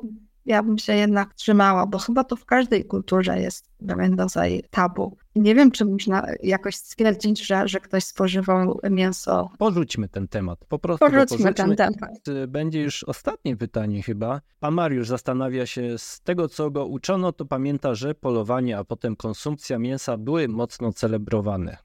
[0.45, 5.17] ja bym się jednak trzymała, bo chyba to w każdej kulturze jest pewien rodzaj tabu.
[5.41, 9.51] Nie wiem, czy można jakoś stwierdzić, że, że ktoś spożywał mięso.
[9.59, 10.65] Porzućmy ten temat.
[10.69, 12.11] Po prostu porzućmy ten temat.
[12.49, 14.41] Będzie już ostatnie pytanie chyba.
[14.59, 19.17] Pan Mariusz zastanawia się, z tego co go uczono, to pamięta, że polowanie, a potem
[19.17, 21.77] konsumpcja mięsa były mocno celebrowane.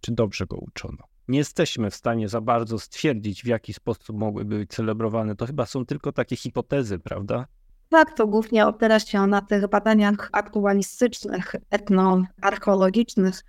[0.00, 0.98] Czy dobrze go uczono?
[1.28, 5.36] nie jesteśmy w stanie za bardzo stwierdzić, w jaki sposób mogłyby być celebrowane.
[5.36, 7.46] To chyba są tylko takie hipotezy, prawda?
[7.88, 13.42] Tak, to głównie opiera się na tych badaniach aktualistycznych, etnoarcheologicznych,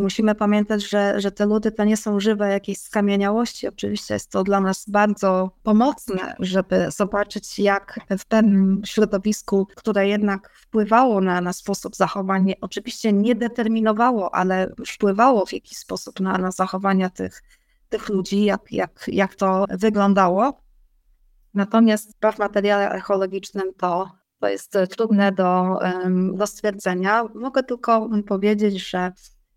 [0.00, 3.68] Musimy pamiętać, że, że te ludy to nie są żywe jakieś skamieniałości.
[3.68, 10.50] Oczywiście jest to dla nas bardzo pomocne, żeby zobaczyć, jak w pewnym środowisku, które jednak
[10.54, 16.50] wpływało na, na sposób zachowania, oczywiście nie determinowało, ale wpływało w jakiś sposób na, na
[16.50, 17.42] zachowania tych,
[17.88, 20.60] tych ludzi, jak, jak, jak to wyglądało.
[21.54, 25.78] Natomiast w materiale archeologicznym to, to jest trudne do,
[26.32, 27.24] do stwierdzenia.
[27.34, 29.12] Mogę tylko powiedzieć, że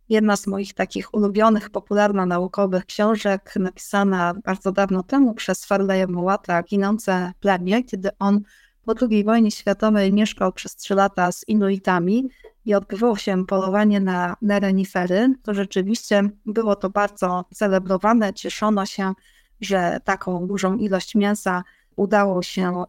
[0.10, 7.32] jedna z moich takich ulubionych, popularno-naukowych książek, napisana bardzo dawno temu przez Farleya Mułata, Ginące
[7.40, 8.42] plemię, kiedy on
[8.86, 12.30] po II wojnie światowej mieszkał przez trzy lata z Inuitami
[12.66, 18.34] i odbywało się polowanie na, na renifery, to rzeczywiście było to bardzo celebrowane.
[18.34, 19.14] Cieszono się,
[19.62, 21.64] że taką dużą ilość mięsa
[21.96, 22.84] udało się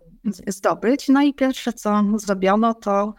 [0.47, 1.09] zdobyć.
[1.09, 3.15] No i pierwsze, co zrobiono, to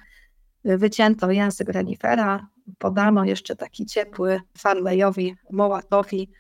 [0.64, 6.32] wycięto język renifera, podano jeszcze taki ciepły Farleyowi Mołatowi,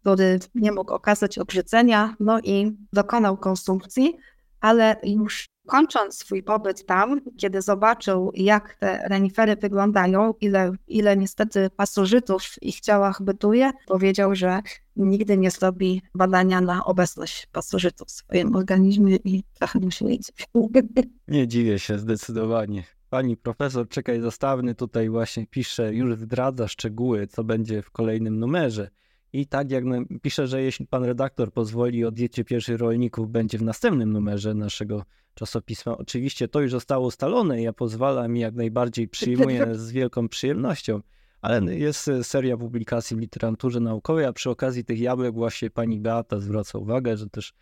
[0.00, 4.16] który nie mógł okazać obrzydzenia, no i dokonał konsumpcji,
[4.60, 11.70] ale już kończąc swój pobyt tam, kiedy zobaczył, jak te renifery wyglądają, ile, ile niestety
[11.76, 14.60] pasożytów w ich ciałach bytuje, powiedział, że
[14.96, 20.06] nigdy nie zrobi badania na obecność pasożytów w swoim organizmie i trochę mu się
[21.28, 22.84] Nie dziwię się zdecydowanie.
[23.10, 28.90] Pani profesor Czekaj Zastawny tutaj właśnie pisze, już zdradza szczegóły, co będzie w kolejnym numerze.
[29.32, 29.84] I tak jak
[30.22, 35.04] pisze, że jeśli pan redaktor pozwoli, o diecie pierwszych rolników będzie w następnym numerze naszego
[35.34, 35.98] czasopisma.
[35.98, 41.00] Oczywiście to już zostało ustalone, ja pozwalam i jak najbardziej przyjmuję z wielką przyjemnością,
[41.40, 46.40] ale jest seria publikacji w literaturze naukowej, a przy okazji tych jabłek właśnie pani Beata
[46.40, 47.52] zwraca uwagę, że też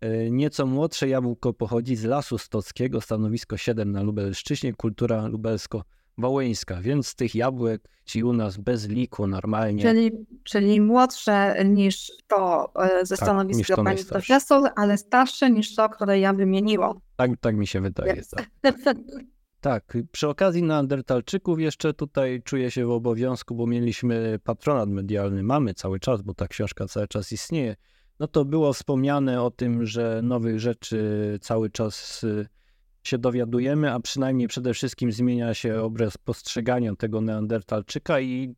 [0.00, 5.28] E, nieco młodsze jabłko pochodzi z Lasu Stockiego, stanowisko 7 na Lubelszczyźnie, kultura
[6.18, 9.82] lubelsko-wołyńska, więc tych jabłek ci u nas bez liku normalnie.
[9.82, 10.10] Czyli,
[10.44, 15.88] czyli młodsze niż to e, ze tak, stanowiska to pani profesor, ale starsze niż to,
[15.88, 17.00] które ja wymieniłam.
[17.16, 18.22] Tak, tak mi się wydaje.
[18.60, 18.74] Tak.
[19.60, 25.74] tak, przy okazji Neandertalczyków jeszcze tutaj czuję się w obowiązku, bo mieliśmy patronat medialny, mamy
[25.74, 27.76] cały czas, bo ta książka cały czas istnieje
[28.20, 32.48] no to było wspomniane o tym, że nowych rzeczy cały czas y,
[33.08, 38.54] się dowiadujemy, a przynajmniej przede wszystkim zmienia się obraz postrzegania tego Neandertalczyka i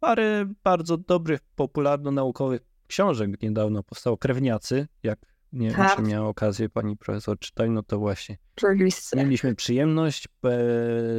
[0.00, 4.16] parę bardzo dobrych, popularno-naukowych książek niedawno powstało.
[4.16, 5.18] Krewniacy, jak
[5.52, 5.78] nie tak.
[5.78, 8.38] wiem, czy miała okazję pani profesor czytać, no to właśnie.
[8.56, 9.16] Oczywiście.
[9.16, 10.28] Mieliśmy przyjemność,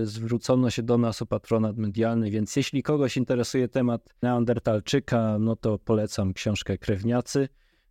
[0.03, 5.79] zwrócono się do nas o patronat medialny, więc jeśli kogoś interesuje temat Neandertalczyka, no to
[5.79, 7.49] polecam książkę Krewniacy.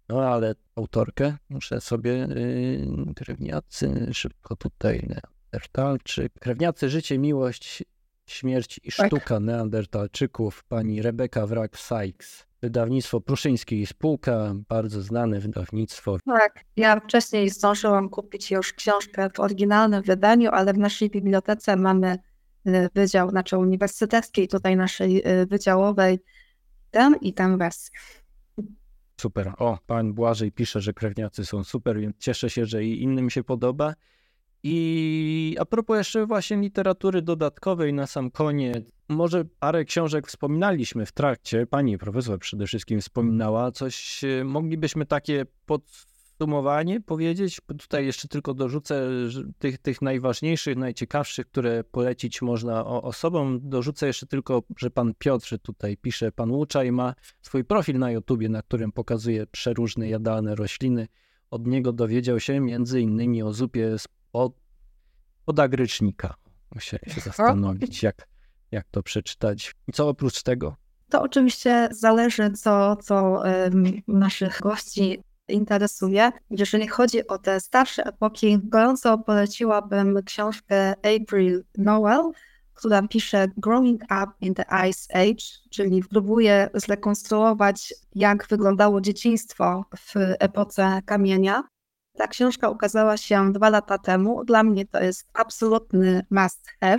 [0.08, 6.32] No ale autorkę muszę sobie yy, krewniacy, szybko tutaj Neandertalczyk.
[6.40, 7.84] Krewniacy, życie, miłość,
[8.26, 9.06] śmierć i tak.
[9.06, 12.48] sztuka Neandertalczyków, pani Rebeka Wrak-Sykes.
[12.62, 16.18] Wydawnictwo Pruszyńskie i Spółka, bardzo znane wydawnictwo.
[16.26, 22.18] Tak, ja wcześniej zdążyłam kupić już książkę w oryginalnym wydaniu, ale w naszej bibliotece mamy
[22.66, 26.18] y, wydział, znaczy uniwersyteckiej, tutaj naszej y, wydziałowej,
[26.90, 27.98] tę i tę wersję.
[29.20, 29.52] Super.
[29.58, 33.44] O, pan Błażej pisze, że krewniacy są super, więc cieszę się, że i innym się
[33.44, 33.94] podoba.
[34.62, 41.12] I a propos jeszcze właśnie literatury dodatkowej na sam koniec, może parę książek wspominaliśmy w
[41.12, 45.46] trakcie, pani profesor przede wszystkim wspominała, coś e, moglibyśmy takie
[46.38, 47.60] podsumowanie powiedzieć?
[47.78, 49.08] Tutaj jeszcze tylko dorzucę
[49.58, 53.60] tych, tych najważniejszych, najciekawszych, które polecić można osobom.
[53.62, 58.48] Dorzucę jeszcze tylko, że pan Piotr tutaj pisze, pan Łuczaj ma swój profil na YouTubie,
[58.48, 61.08] na którym pokazuje przeróżne jadalne rośliny.
[61.50, 63.96] Od niego dowiedział się między innymi o zupie
[64.32, 64.52] od,
[65.44, 66.34] podagrycznika.
[66.74, 68.28] Musiałem się zastanowić, jak,
[68.70, 69.74] jak to przeczytać.
[69.88, 70.76] I co oprócz tego?
[71.10, 73.42] To oczywiście zależy, co, co
[74.08, 76.32] naszych gości interesuje.
[76.50, 82.22] Jeżeli chodzi o te starsze epoki, gorąco poleciłabym książkę April Noel,
[82.74, 90.14] która pisze Growing Up in the Ice Age, czyli próbuje zrekonstruować, jak wyglądało dzieciństwo w
[90.38, 91.62] epoce kamienia.
[92.18, 94.44] Ta książka ukazała się dwa lata temu.
[94.44, 96.98] Dla mnie to jest absolutny must have.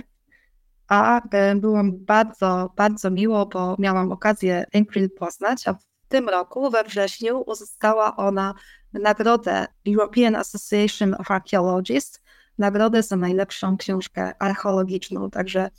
[0.88, 5.74] A e, było mi bardzo, bardzo miło, bo miałam okazję April poznać, a
[6.10, 8.54] tym roku, we wrześniu, uzyskała ona
[8.92, 12.22] nagrodę European Association of Archaeologists,
[12.58, 15.30] nagrodę za najlepszą książkę archeologiczną.
[15.30, 15.70] Także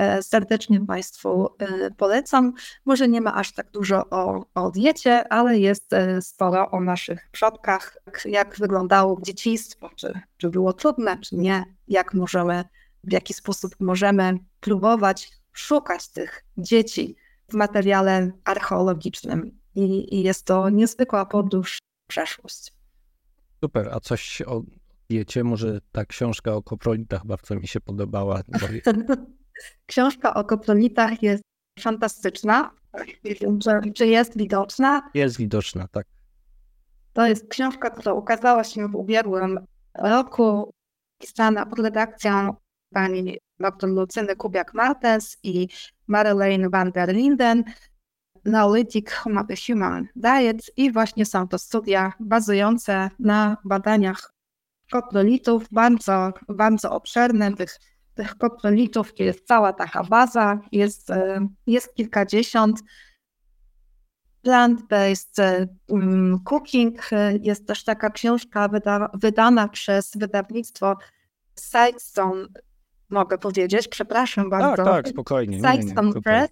[0.00, 2.52] E, serdecznie Państwu e, polecam.
[2.84, 7.28] Może nie ma aż tak dużo o, o diecie, ale jest e, sporo o naszych
[7.32, 12.64] przodkach, jak wyglądało dzieciństwo, czy, czy było trudne, czy nie, jak możemy,
[13.04, 17.16] w jaki sposób możemy próbować szukać tych dzieci
[17.48, 19.59] w materiale archeologicznym.
[19.74, 22.72] I, i jest to niezwykła podróż w przeszłość.
[23.64, 24.62] Super, a coś o
[25.10, 25.44] diecie?
[25.44, 28.42] Może ta książka o koprolitach bardzo mi się podobała.
[29.86, 31.42] Książka o koprolitach jest
[31.80, 32.70] fantastyczna.
[33.24, 33.58] Nie wiem,
[33.94, 35.10] czy jest widoczna.
[35.14, 36.06] Jest widoczna, tak.
[37.12, 40.70] To jest książka, która ukazała się w ubiegłym roku,
[41.18, 42.54] pisana pod redakcją
[42.94, 45.68] pani dr Lucyny Kubiak-Martens i
[46.06, 47.64] Marilyn van der Linden,
[48.44, 49.10] Neolithic
[49.66, 54.32] Human Diet i właśnie są to studia bazujące na badaniach
[54.90, 57.78] koprolitów, bardzo, bardzo obszerne, tych
[58.14, 62.80] tych koprolitów jest cała taka baza, jest, e, jest kilkadziesiąt.
[64.46, 70.96] Plant-based um, cooking e, jest też taka książka wyda, wydana przez wydawnictwo
[71.60, 72.46] Sidestone,
[73.10, 74.84] mogę powiedzieć, przepraszam tak, bardzo.
[74.84, 75.56] Tak, tak, spokojnie.
[75.56, 76.50] Sidestone Press.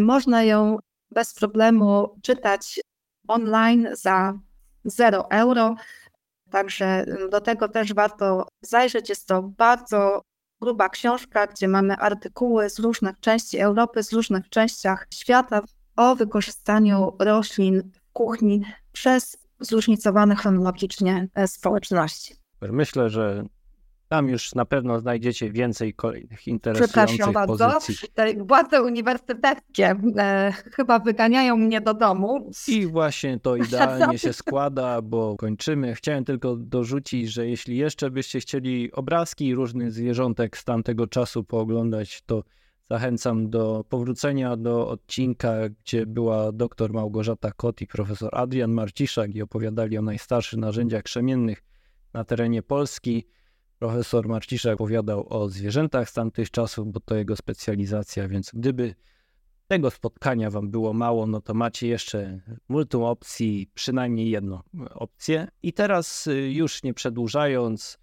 [0.00, 0.78] Można ją
[1.10, 2.80] bez problemu czytać
[3.28, 4.38] online za
[4.84, 5.74] 0 euro.
[6.50, 9.08] Także do tego też warto zajrzeć.
[9.08, 10.22] Jest to bardzo
[10.60, 15.60] gruba książka, gdzie mamy artykuły z różnych części Europy, z różnych częściach świata
[15.96, 22.34] o wykorzystaniu roślin w kuchni przez zróżnicowane chronologicznie e, społeczności.
[22.60, 23.44] Myślę, że
[24.08, 28.08] tam już na pewno znajdziecie więcej kolejnych interesujących Przepraszam pozycji.
[28.16, 28.44] bardzo.
[28.44, 32.50] Władze uniwersyteckie e, chyba wyganiają mnie do domu.
[32.68, 35.94] I właśnie to idealnie się składa, bo kończymy.
[35.94, 42.22] Chciałem tylko dorzucić, że jeśli jeszcze byście chcieli obrazki różnych zwierzątek z tamtego czasu pooglądać,
[42.26, 42.44] to
[42.90, 49.42] zachęcam do powrócenia do odcinka, gdzie była dr Małgorzata Kot i profesor Adrian Marciszak i
[49.42, 51.62] opowiadali o najstarszych narzędziach krzemiennych
[52.14, 53.26] na terenie Polski.
[53.78, 58.94] Profesor Marciszek opowiadał o zwierzętach z tamtych czasów, bo to jego specjalizacja, więc gdyby
[59.68, 64.60] tego spotkania wam było mało, no to macie jeszcze multum opcji, przynajmniej jedną
[64.90, 65.48] opcję.
[65.62, 67.98] I teraz y, już nie przedłużając,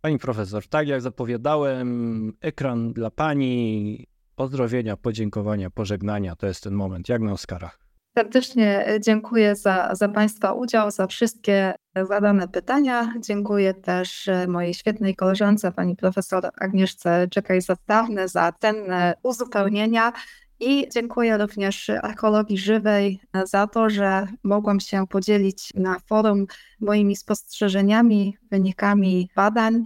[0.00, 7.08] pani profesor, tak jak zapowiadałem, ekran dla pani, pozdrowienia, podziękowania, pożegnania, to jest ten moment,
[7.08, 7.83] jak na Oscarach.
[8.18, 11.74] Serdecznie dziękuję za, za Państwa udział, za wszystkie
[12.08, 13.14] zadane pytania.
[13.20, 20.12] Dziękuję też mojej świetnej koleżance, pani profesor Agnieszce Czekaj-Zastawny za cenne uzupełnienia.
[20.60, 26.46] I dziękuję również Archeologii Żywej za to, że mogłam się podzielić na forum
[26.80, 29.84] moimi spostrzeżeniami, wynikami badań.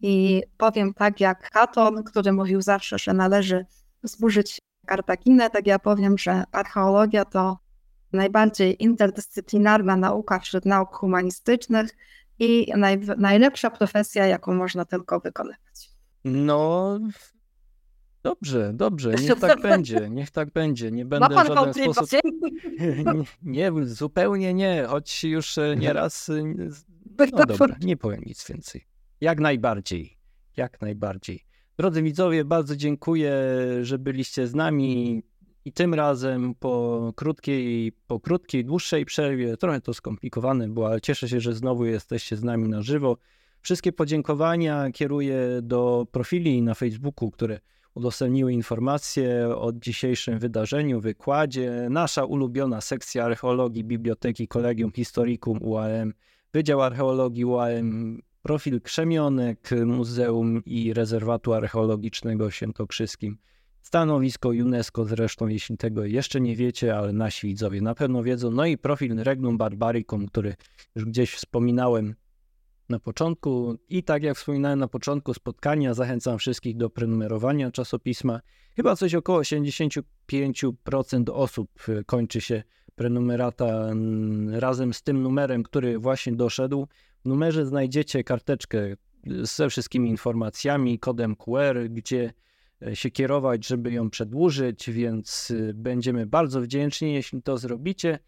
[0.00, 3.66] I powiem tak jak Katon, który mówił zawsze, że należy
[4.02, 7.58] zburzyć Kartaginę, tak ja powiem, że archeologia to
[8.12, 11.90] najbardziej interdyscyplinarna nauka wśród nauk humanistycznych
[12.38, 15.90] i naj, najlepsza profesja, jaką można tylko wykonywać.
[16.24, 16.98] No,
[18.22, 20.90] dobrze, dobrze, niech tak będzie, niech tak będzie.
[20.90, 22.10] Nie będę w żaden sposób.
[22.80, 23.04] Nie,
[23.72, 26.28] nie, zupełnie nie, choć już e, nieraz.
[26.28, 26.42] e,
[27.32, 28.86] No dobra, nie powiem nic więcej.
[29.20, 30.18] Jak najbardziej,
[30.56, 31.44] jak najbardziej.
[31.78, 33.34] Drodzy widzowie, bardzo dziękuję,
[33.82, 35.22] że byliście z nami
[35.64, 41.28] i tym razem po krótkiej, po krótkiej, dłuższej przerwie, trochę to skomplikowane było, ale cieszę
[41.28, 43.16] się, że znowu jesteście z nami na żywo.
[43.62, 47.60] Wszystkie podziękowania kieruję do profili na Facebooku, które
[47.94, 51.86] udostępniły informacje o dzisiejszym wydarzeniu, wykładzie.
[51.90, 56.12] Nasza ulubiona sekcja archeologii Biblioteki Kolegium Historicum UAM,
[56.52, 63.38] Wydział Archeologii UAM, profil Krzemionek Muzeum i Rezerwatu Archeologicznego Świętokrzyskim.
[63.82, 68.50] Stanowisko UNESCO zresztą, jeśli tego jeszcze nie wiecie, ale nasi widzowie na pewno wiedzą.
[68.50, 70.54] No i profil Regnum Barbaricum, który
[70.94, 72.14] już gdzieś wspominałem
[72.88, 73.76] na początku.
[73.88, 78.40] I tak jak wspominałem na początku spotkania, zachęcam wszystkich do prenumerowania czasopisma.
[78.76, 80.02] Chyba coś około 75%
[81.32, 82.62] osób y, kończy się
[82.94, 86.86] prenumerata mm, razem z tym numerem, który właśnie doszedł.
[87.24, 88.96] W numerze znajdziecie karteczkę
[89.42, 92.32] ze wszystkimi informacjami, kodem QR, gdzie
[92.94, 98.18] się kierować, żeby ją przedłużyć, więc y, będziemy bardzo wdzięczni, jeśli to zrobicie.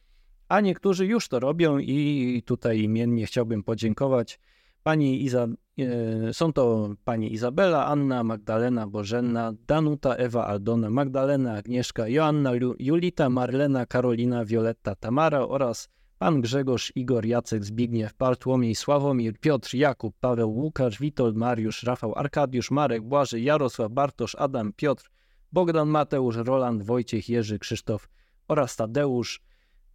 [0.48, 4.40] A niektórzy już to robią i tutaj imiennie chciałbym podziękować
[4.82, 5.46] pani Iza...
[5.78, 13.30] e, Są to pani Izabela, Anna, Magdalena, Bożenna, Danuta, Ewa, Aldona, Magdalena, Agnieszka, Joanna, Julita,
[13.30, 15.88] Marlena, Karolina, Wioletta, Tamara oraz
[16.22, 22.70] pan Grzegorz, Igor, Jacek, Zbigniew, Bartłomiej, Sławomir, Piotr, Jakub, Paweł, Łukasz, Witold, Mariusz, Rafał, Arkadiusz,
[22.70, 25.10] Marek, Błażej, Jarosław, Bartosz, Adam, Piotr,
[25.52, 28.08] Bogdan, Mateusz, Roland, Wojciech, Jerzy, Krzysztof
[28.48, 29.40] oraz Tadeusz.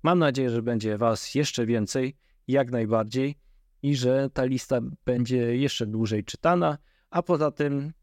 [0.04, 2.16] Mam nadzieję, że będzie was jeszcze więcej,
[2.48, 3.36] jak najbardziej
[3.82, 6.78] i że ta lista będzie jeszcze dłużej czytana,
[7.10, 7.94] a poza tym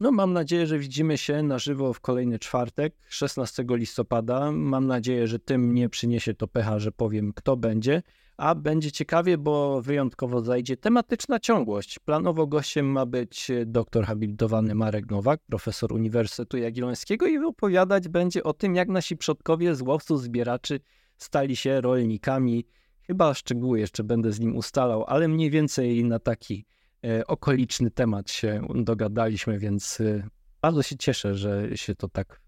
[0.00, 4.52] no mam nadzieję, że widzimy się na żywo w kolejny czwartek, 16 listopada.
[4.52, 8.02] Mam nadzieję, że tym nie przyniesie to pecha, że powiem kto będzie,
[8.36, 11.98] a będzie ciekawie, bo wyjątkowo zajdzie tematyczna ciągłość.
[11.98, 18.52] Planowo gościem ma być doktor habilitowany Marek Nowak, profesor Uniwersytetu Jagiellońskiego i opowiadać będzie o
[18.52, 20.80] tym, jak nasi przodkowie z łowców zbieraczy
[21.16, 22.66] stali się rolnikami.
[23.02, 26.64] Chyba szczegóły jeszcze będę z nim ustalał, ale mniej więcej na taki
[27.26, 30.28] okoliczny temat się dogadaliśmy, więc e,
[30.62, 32.40] bardzo się cieszę, że się to tak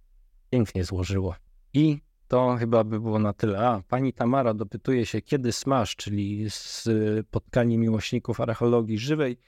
[0.51, 1.35] pięknie złożyło.
[1.75, 3.69] I to chyba by było na tyle.
[3.69, 9.39] A, pani Tamara dopytuje się, kiedy smash, czyli spotkanie miłośników archeologii żywej.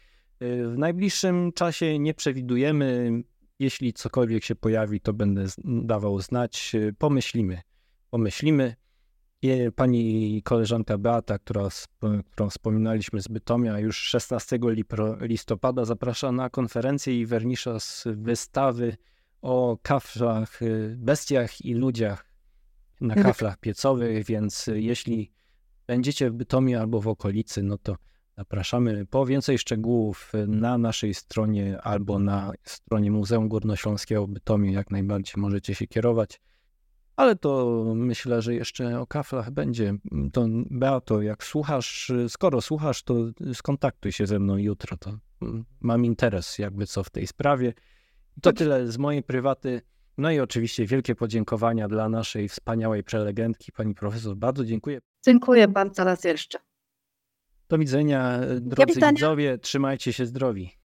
[0.41, 3.11] E, W najbliższym czasie nie przewidujemy.
[3.59, 6.75] Jeśli cokolwiek się pojawi, to będę dawał znać.
[6.75, 7.61] E, Pomyślimy.
[8.11, 8.75] Pomyślimy.
[9.77, 11.69] Pani koleżanka Beata, która,
[12.31, 18.97] którą wspominaliśmy z Bytomia, już 16 lipro- listopada zaprasza na konferencję i wernisza z wystawy
[19.43, 20.61] o kaflach,
[20.97, 22.31] bestiach i ludziach
[23.01, 23.27] na Mhm.
[23.27, 25.33] kaflach piecowych, więc jeśli
[25.87, 27.97] będziecie w Bytomie albo w okolicy, no to
[28.39, 34.91] zapraszamy po więcej szczegółów na naszej stronie albo na stronie Muzeum Górnośląskiego w Bytomiu, jak
[34.91, 36.41] najbardziej możecie się kierować.
[37.17, 39.95] Ale to myślę, że jeszcze o kaflach będzie.
[40.33, 43.15] To Beato, jak słuchasz, skoro słuchasz, to
[43.53, 44.97] skontaktuj się ze mną jutro.
[44.97, 47.73] To mm, mam interes jakby co w tej sprawie.
[48.43, 49.83] To tyle z mojej prywaty.
[50.19, 54.37] No i oczywiście wielkie podziękowania dla naszej wspaniałej prelegentki, pani profesor.
[54.37, 55.01] Bardzo dziękuję.
[55.25, 56.59] Dziękuję bardzo raz jeszcze.
[57.69, 59.59] Do widzenia, drodzy widzowie.
[59.59, 60.84] Trzymajcie się zdrowi.